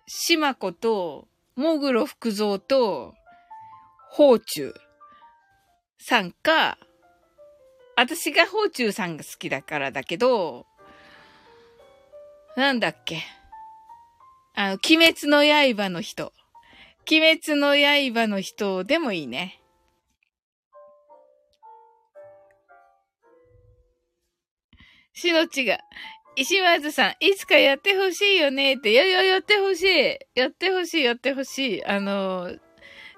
[0.07, 1.27] しまこと、
[1.57, 3.15] もぐろ福蔵と、
[4.11, 4.75] ほうちゅう
[5.99, 6.79] さんか、
[7.97, 10.67] 私がほうちゅうさんが好きだからだけど、
[12.57, 13.23] なんだっけ。
[14.55, 16.33] あの、鬼滅の刃の人。
[17.11, 19.61] 鬼滅の刃の人でもいいね。
[25.13, 25.79] しのちが、
[26.37, 30.19] 石松さん、いつかやってほしいよねって、いやいや、やってほしい。
[30.35, 31.85] やってほしい、やってほしい。
[31.85, 32.49] あの、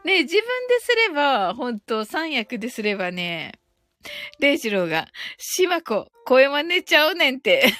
[0.05, 3.53] ね、自分ですれば、本当三役ですればね、
[4.41, 5.09] デイジローが、
[5.39, 7.73] しまこ、声真似ちゃうねんって。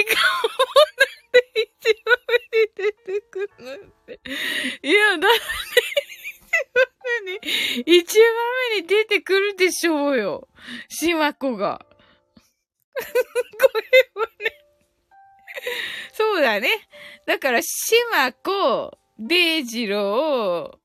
[0.00, 0.48] しかも、
[0.80, 4.20] なんで一番目に出てくるのって。
[4.82, 5.40] いや、だって、
[7.26, 7.38] に、
[7.98, 8.24] 一番
[8.76, 10.48] 目に出てくるでしょうよ。
[10.88, 11.84] しまこが。
[12.96, 13.04] こ
[14.14, 14.56] れはね。
[16.12, 16.88] そうだね。
[17.26, 20.80] だから、しまこ、デイジロ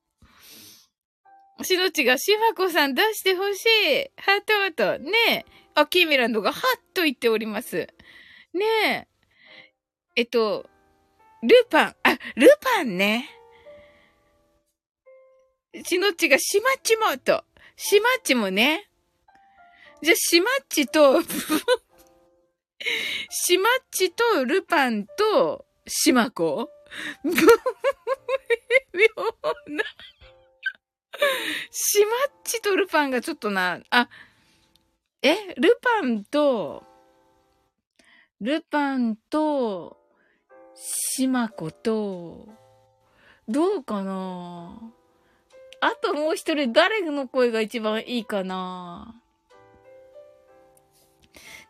[1.58, 4.10] ー、しのちがしまこさん出してほしい。
[4.20, 5.02] ハートハート。
[5.02, 5.44] ねえ。
[5.74, 7.88] あ、キーミランドがハッと言っております。
[8.56, 9.06] ねえ。
[10.16, 10.68] えっと、
[11.42, 11.96] ルパン。
[12.02, 13.28] あ、ルパンね。
[15.84, 17.44] しのっちがしまっちもと。
[17.76, 18.88] しまっちもね。
[20.02, 21.22] じゃ、しまっちと、
[23.30, 26.70] しまっちとルパンとしまこ
[27.24, 29.08] 妙
[29.68, 29.84] な。
[31.70, 34.08] しまっちとルパンがちょっとな、あ、
[35.22, 35.54] え？
[35.56, 36.84] ルパンと、
[38.40, 39.96] ルパンと、
[40.74, 42.46] しまこと、
[43.48, 44.78] どうかな？
[45.80, 49.14] あともう一人誰の声が一番いいかな？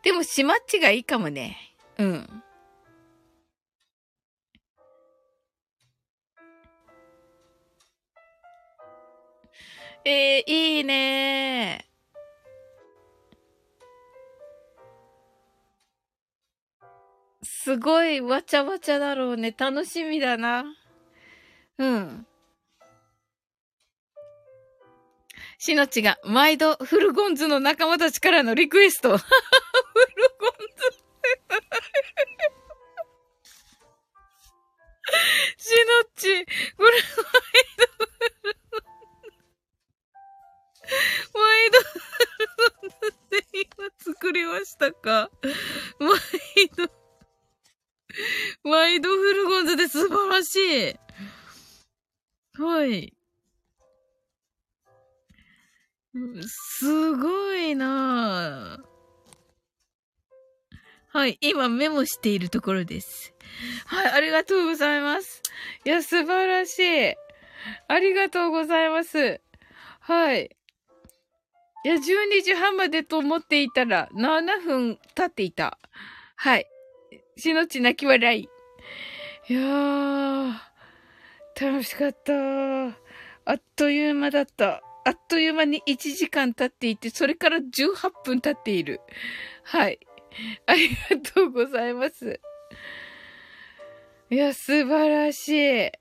[0.02, 1.56] でも、しまっちがいいかもね。
[1.98, 2.42] うん。
[10.04, 11.84] えー、いいね
[17.66, 19.52] すごいわちゃわちゃだろうね。
[19.58, 20.66] 楽しみだな。
[21.78, 22.24] うん。
[25.58, 29.18] しのちが、毎度、フルゴンズの仲間たちからのリクエスト。
[29.18, 29.26] フル
[30.38, 30.92] ゴンズ。
[35.58, 37.02] しのち、これ、毎
[41.24, 41.98] 度、毎度、フ
[42.38, 42.46] ル
[42.80, 43.44] ゴンズって
[43.76, 45.32] 今作りましたか？
[45.98, 46.16] 毎
[46.76, 47.05] 度、
[48.64, 50.56] 毎度フルゴンズで素晴らし
[50.90, 50.96] い。
[52.60, 53.12] はい。
[56.46, 58.82] すごいな
[61.08, 63.34] はい、今メモしているところです。
[63.86, 65.42] はい、ありがとうございます。
[65.84, 67.14] いや、素晴らしい。
[67.88, 69.40] ありがとうございます。
[70.00, 70.56] はい。
[71.84, 75.78] いや、12時半までと思っていたら、7分経っていた。
[76.34, 76.66] はい。
[77.36, 78.48] しのち泣き笑い。
[79.48, 80.52] いやー、
[81.60, 82.32] 楽しかった。
[83.48, 84.82] あっという間だった。
[85.04, 89.00] あっという間に1時間経っていて、それから18分経っている。
[89.62, 90.00] はい。
[90.66, 92.40] ありがとうございます。
[94.30, 95.92] いや、素晴らしい。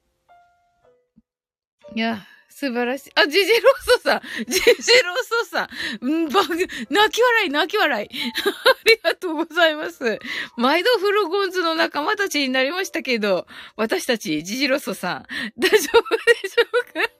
[1.95, 2.25] いや、
[2.57, 3.11] 素晴らしい。
[3.15, 5.69] あ、ジジローソさんジジローソさ
[6.01, 6.41] んんば、
[6.89, 8.07] 泣き笑い、泣き笑い。
[8.07, 8.09] あ
[8.85, 10.19] りがとうございます。
[10.55, 13.45] 毎度フルゴンズの仲間たちになりましたけど、
[13.75, 15.25] 私たち、ジジローソさん、
[15.59, 17.11] 大丈夫でしょうか？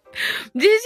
[0.56, 0.78] ジジロー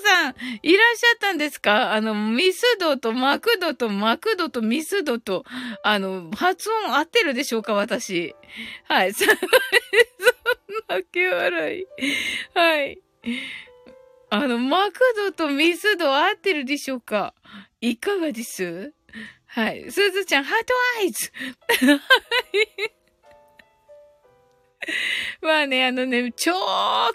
[0.00, 0.34] ソさん、
[0.64, 1.92] いらっしゃったんですか？
[1.92, 5.44] あの、ミスドとマクドとマクドとミスドと、
[5.84, 7.74] あの、発音合ってるでしょうか？
[7.74, 8.34] 私。
[8.88, 9.12] はい。
[9.14, 9.28] そん
[10.88, 11.86] な気笑い。
[12.52, 12.98] はい。
[14.34, 17.34] あの、マクドとミスド合ってるでしょうか？
[17.82, 18.94] いかがです？
[19.44, 19.90] はい。
[19.90, 21.30] すずちゃん、ハートアイズ
[25.46, 26.50] まあね、あのね、超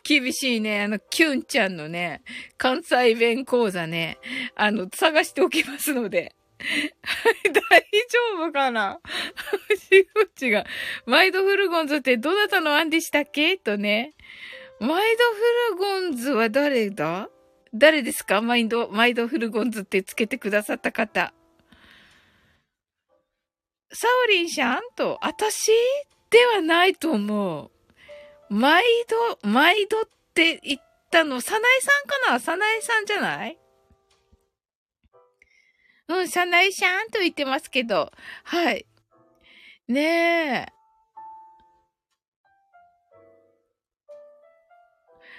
[0.03, 2.21] 厳しいね、あの、キュンちゃんのね、
[2.55, 4.19] 関西弁講座ね、
[4.55, 6.35] あの、探しておきますので。
[6.59, 8.99] 大丈夫かな？
[9.89, 10.67] しのちが、
[11.07, 13.57] マイドフルゴンズってどなたの案でしたっけ？
[13.57, 14.13] とね。
[14.79, 17.29] マイドフルゴンズは誰だ？
[17.73, 18.41] 誰ですか？
[18.41, 21.33] マイド、マイドフルゴンズってつけてくださった方。
[23.91, 25.71] サオリンシャンと、あたし
[26.29, 28.53] ではないと思う。
[28.53, 28.83] 毎
[29.41, 32.39] 度、毎度って言ったの、サナイさんかな？
[32.39, 33.57] サナイさんじゃない？
[36.09, 38.11] うん、サナイシャンと言ってますけど。
[38.43, 38.85] はい。
[39.87, 40.76] ねえ。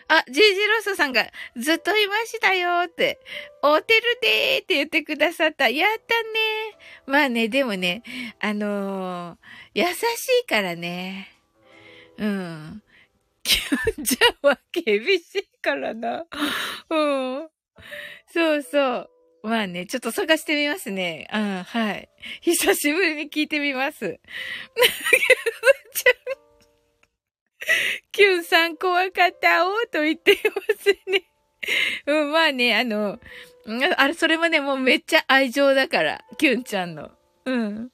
[0.09, 1.27] あ、ジージロスさんが
[1.57, 3.21] ずっといましたよって、
[3.63, 5.69] おてるでーって言ってくださった。
[5.69, 6.29] やったね
[7.07, 8.03] まあね、でもね、
[8.41, 9.37] あのー、
[9.75, 9.89] 優し
[10.45, 11.29] いからね。
[12.17, 12.83] うん。
[13.45, 16.25] じゃんは厳しいからな。
[16.91, 17.49] うん。
[18.33, 19.11] そうそう。
[19.43, 21.29] まあね、ちょっと探してみますね。
[21.33, 22.09] うん、はい。
[22.41, 24.19] 久しぶりに聞いてみます。
[28.13, 31.25] キュンさん怖かったおと言ってますね。
[32.07, 33.19] うん、まあね、あの、
[33.97, 37.11] あれ、それもね、もうめっちゃ愛情だから、キュンちゃんの。
[37.45, 37.91] うん。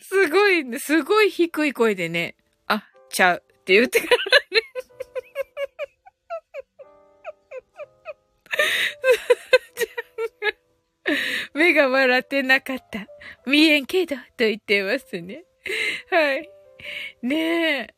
[0.00, 2.36] すごい、すごい低い声でね、
[2.66, 4.18] あ、ちゃうって言ってからね。
[11.54, 13.06] 目が笑ってなかった。
[13.46, 15.44] 見えんけど、と言ってますね。
[16.10, 16.50] はい。
[17.22, 17.97] ねえ。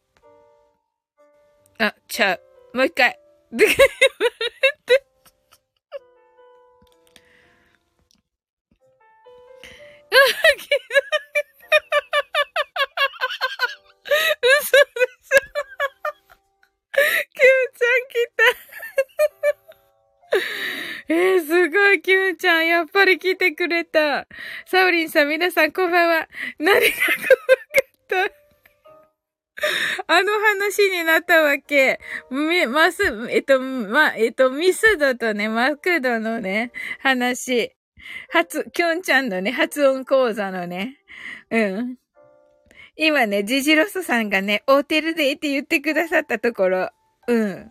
[1.82, 2.76] あ、ちゃう。
[2.76, 3.18] もう一回。
[3.50, 3.78] で、言われ
[4.84, 5.02] て。
[10.10, 10.16] あ、
[10.58, 10.78] ひどい。
[14.60, 15.48] 嘘でしょ。
[17.32, 18.44] キューちゃん来た。
[21.14, 22.66] えー、すごい、キューちゃん。
[22.66, 24.26] やっぱり来てくれた。
[24.66, 26.28] サオリンさん、皆さん、こんばんは。
[26.58, 28.40] 何が怖かった
[30.12, 32.00] あの話になったわけ。
[32.32, 33.00] み、ます、
[33.30, 37.76] えっと、ま、えっと、ミスドとね、マクドのね、話。
[38.28, 40.96] 発、きょんちゃんのね、発音講座のね。
[41.52, 41.96] うん。
[42.96, 46.90] 今ね、ジジロスさんがね、オーテルでって言ってくださったところ。
[47.28, 47.70] うん。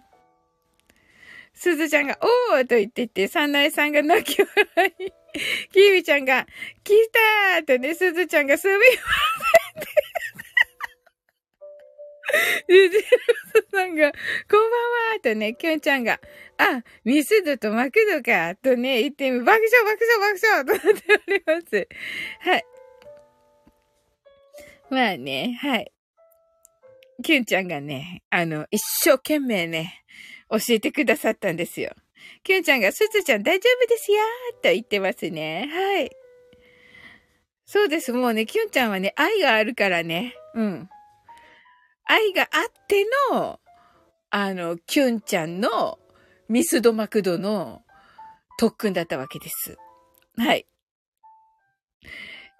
[1.53, 2.17] すずちゃんが、
[2.51, 5.11] おーと言ってて、サナイさんが泣き笑い。
[5.73, 6.47] キービちゃんが、
[6.85, 6.93] 来
[7.57, 9.58] たーとね、すずちゃんがすみません。
[12.67, 13.01] ジジロ
[13.71, 14.77] さんが、こんば
[15.11, 16.19] んはとね、きょんちゃんが、
[16.57, 21.87] あ、ミスドとマクドかとね、言って、爆笑爆笑爆笑となっております。
[22.41, 22.65] はい。
[24.89, 25.91] まあね、はい。
[27.23, 30.03] きゅんちゃんがね、あの、一生懸命ね、
[30.49, 31.93] 教えてくださったんですよ。
[32.43, 34.17] きゅんちゃんが、すずちゃん大丈夫ですよ
[34.61, 35.69] と言ってますね。
[35.71, 36.11] はい。
[37.65, 38.13] そうです。
[38.13, 40.33] もうね、きゅんちゃんはね、愛があるからね。
[40.55, 40.89] うん。
[42.09, 42.49] 愛があっ
[42.87, 43.59] ての、
[44.31, 45.99] あの、キュンちゃんの
[46.49, 47.83] ミスドマクドの
[48.57, 49.77] 特訓だったわけです。
[50.35, 50.65] はい。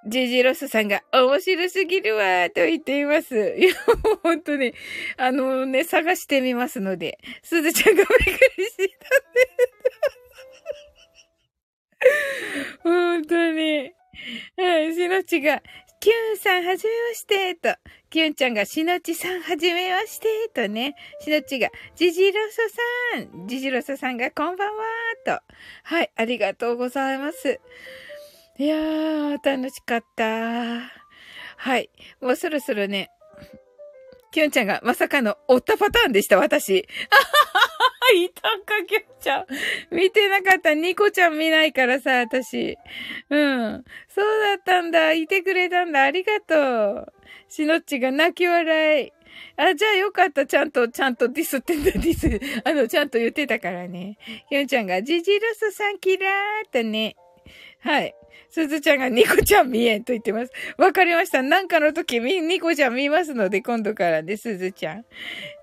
[0.07, 3.35] ジジロスさんが面白すぎるわと言っています。
[3.57, 3.73] いや、
[4.03, 4.75] もう本当に、
[5.17, 8.93] あのね、探してみますので、すずちゃんがびっくりしたんで。
[12.83, 13.91] 本当に。
[14.57, 15.63] はい、しのちが、
[16.01, 17.75] キュンさんはじめまして、と。
[18.09, 20.95] キュンちゃんが、しのちさんはじめまして、とね。
[21.19, 22.61] しのちが、ジジロソ
[23.17, 24.83] さん、ジジロソさんがこんばんは、
[25.25, 25.41] と。
[25.83, 27.59] はい、ありがとうございます。
[28.57, 30.23] いやー、楽しかった。
[31.57, 31.89] はい。
[32.21, 33.09] もうそろそろね、
[34.31, 36.87] きゅんちゃんがまさかのおったパターンでした、私。
[37.09, 38.29] あははは、い。
[38.29, 39.45] たか、きゅんちゃん。
[39.95, 40.73] 見てなかった。
[40.73, 41.73] ニコちゃん見ない。
[41.73, 42.77] からさ、私。
[43.29, 43.83] うん。
[44.07, 45.13] そうだったんだ。
[45.13, 45.27] い。
[45.27, 46.03] てくれたんだ。
[46.03, 47.13] ありがとう。
[47.47, 49.11] しのっちが泣き笑い。
[49.57, 50.45] あ、じゃあよかった。
[50.45, 52.39] ちゃんと、ちゃんとディスってんだ、ディス。
[52.63, 54.17] あの、ちゃんと言ってたからね。
[54.49, 57.15] きゅんちゃんが、ジジロスさんキラーっとね。
[57.81, 58.13] はい。
[58.49, 60.51] すずちゃんがニコちゃん見えんと言ってます。
[60.77, 61.43] わかりました。
[61.43, 65.05] なんかの時、み、ニコちゃん見ますので、今度からね、すずちゃん。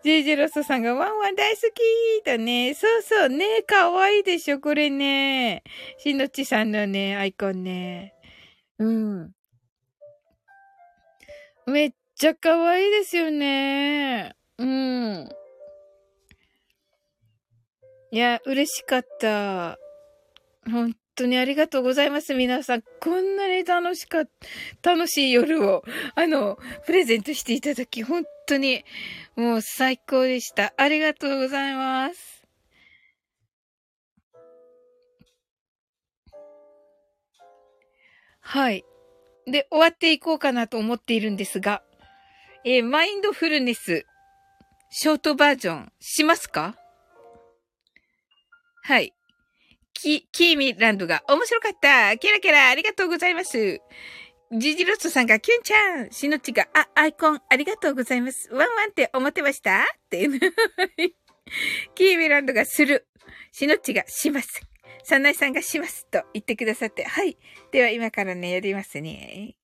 [0.04, 2.74] ジージロスさんがワンワン大好きだね。
[2.74, 3.62] そうそうね。
[3.62, 5.64] かわいいでしょ、これね。
[5.98, 8.14] しのちさんのね、アイコンね。
[8.78, 9.32] うん。
[11.66, 14.36] めっちゃかわいいですよね。
[14.58, 15.28] うん。
[18.12, 19.76] いや、嬉しかった。
[20.70, 22.34] 本当にありがとうございます。
[22.34, 24.28] 皆さん、こんなに楽しかっ、
[24.82, 25.82] 楽しい夜を、
[26.14, 28.84] あの、プレゼントしていただき、本当に、
[29.36, 30.74] もう最高でした。
[30.76, 32.42] ありがとうございます。
[38.40, 38.84] はい。
[39.46, 41.82] で、終わっていこうかなと思っているんですが、
[42.64, 44.04] えー、マインドフルネス、
[44.90, 46.76] ショートバージョン、しますか？
[48.82, 49.15] はい。
[50.00, 53.80] キ、キーミランドが面白かったキラキラありがとうございます
[54.52, 59.80] ジジロストさんが、キュンちゃんしのちが、あ、アイコンありがとうございますワンワンって思ってました？
[59.80, 60.38] っていう。
[61.96, 63.08] キーミランドがする。
[63.50, 64.60] しのちがします。
[65.02, 67.04] サナイさんがしますと言ってくださって。
[67.04, 67.36] はい。
[67.72, 69.56] では今からね、やりますね。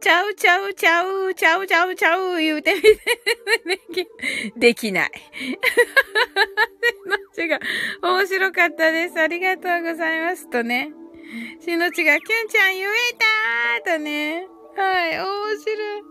[0.00, 2.80] ちゃうちゃうちゃう、ちゃうちゃうちゃう言うてみ
[3.94, 4.08] て、
[4.56, 5.10] できない。
[5.12, 5.58] し
[7.06, 7.60] のちが
[8.02, 9.20] 面白かったです。
[9.20, 10.92] ありがとうございますとね。
[11.60, 12.92] しのちが、きゅんちゃん言え
[13.84, 14.46] たーとね。
[14.76, 15.26] はい、面
[15.58, 16.02] 白い。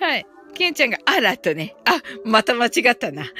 [0.00, 0.26] はい。
[0.54, 1.76] きゅんちゃんが、あらとね。
[1.84, 3.24] あ、また間違ったな。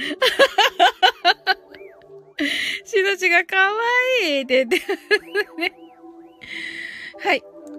[2.84, 3.80] しのちがかわ
[4.22, 4.78] いいって言って
[5.56, 5.74] ね。
[7.20, 7.42] はい。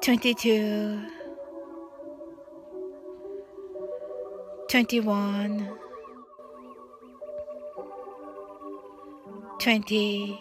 [0.00, 1.00] 22
[4.68, 5.68] 21
[9.58, 10.38] 20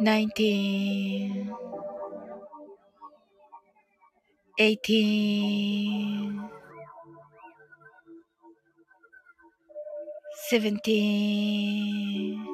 [0.00, 1.54] 19
[4.58, 6.50] 18
[10.50, 12.53] 17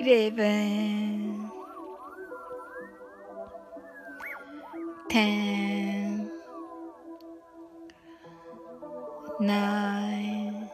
[0.00, 1.50] Eleven,
[5.10, 6.30] ten,
[9.40, 10.70] nine,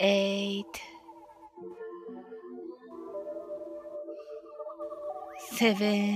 [0.00, 0.80] eight,
[5.56, 6.13] seven,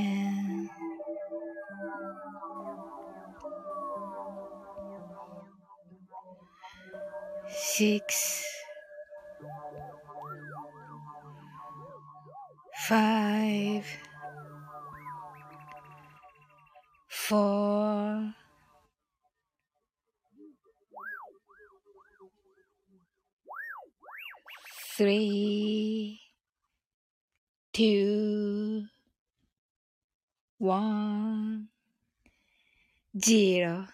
[33.19, 33.87] zero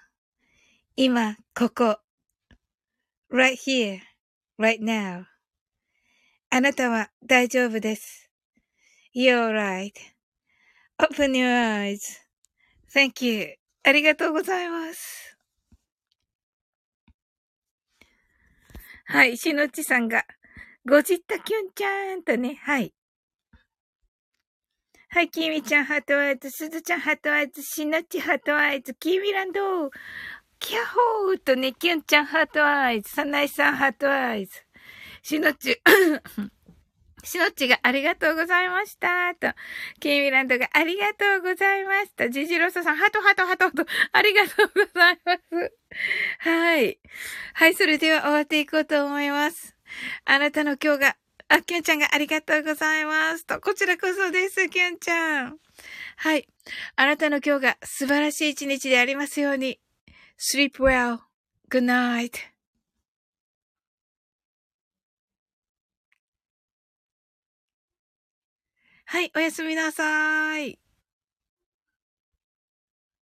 [0.96, 1.98] 今、ここ。
[3.30, 4.01] right here,
[4.59, 5.24] right now.
[6.51, 8.30] あなたは大丈夫です。
[9.14, 9.92] You're right.
[10.98, 12.20] Open your eyes.
[12.94, 13.56] Thank you.
[13.82, 15.36] ありがとうございます。
[19.06, 20.24] はい、しのちさんが、
[20.86, 22.94] ごじったきゅんちゃんとね、はい。
[25.15, 29.89] はい、きみちゃん heart eyes、すずちゃん heart eyes、しのち heart eyes、きみランド、
[30.59, 34.64] キャホーとね、きゅんちゃん heart eyes、さなえさん heart eyes、
[35.23, 35.81] しのっち、
[37.23, 39.32] しのっちがありがとうございました。
[39.36, 39.53] と、
[40.01, 42.28] ケイミランドがありがとうございました。
[42.28, 45.73] ジジロソさん、ハートハートハートと、ありがとうございます。
[46.41, 46.99] はい。
[47.53, 49.77] はい、それでは終わっていこうと思います。
[50.24, 51.16] あなたの今日が、
[51.48, 53.46] あ、きゅんちゃんがありがとうございます。
[53.46, 55.58] と、こちらこそです、きゅんちゃん。
[56.16, 56.48] はい。
[56.96, 59.80] あなたの今日が素晴らしい一日でありますように。
[60.38, 61.20] sleep well.
[61.70, 62.32] Good night.
[69.06, 70.84] はい、おやすみなさい。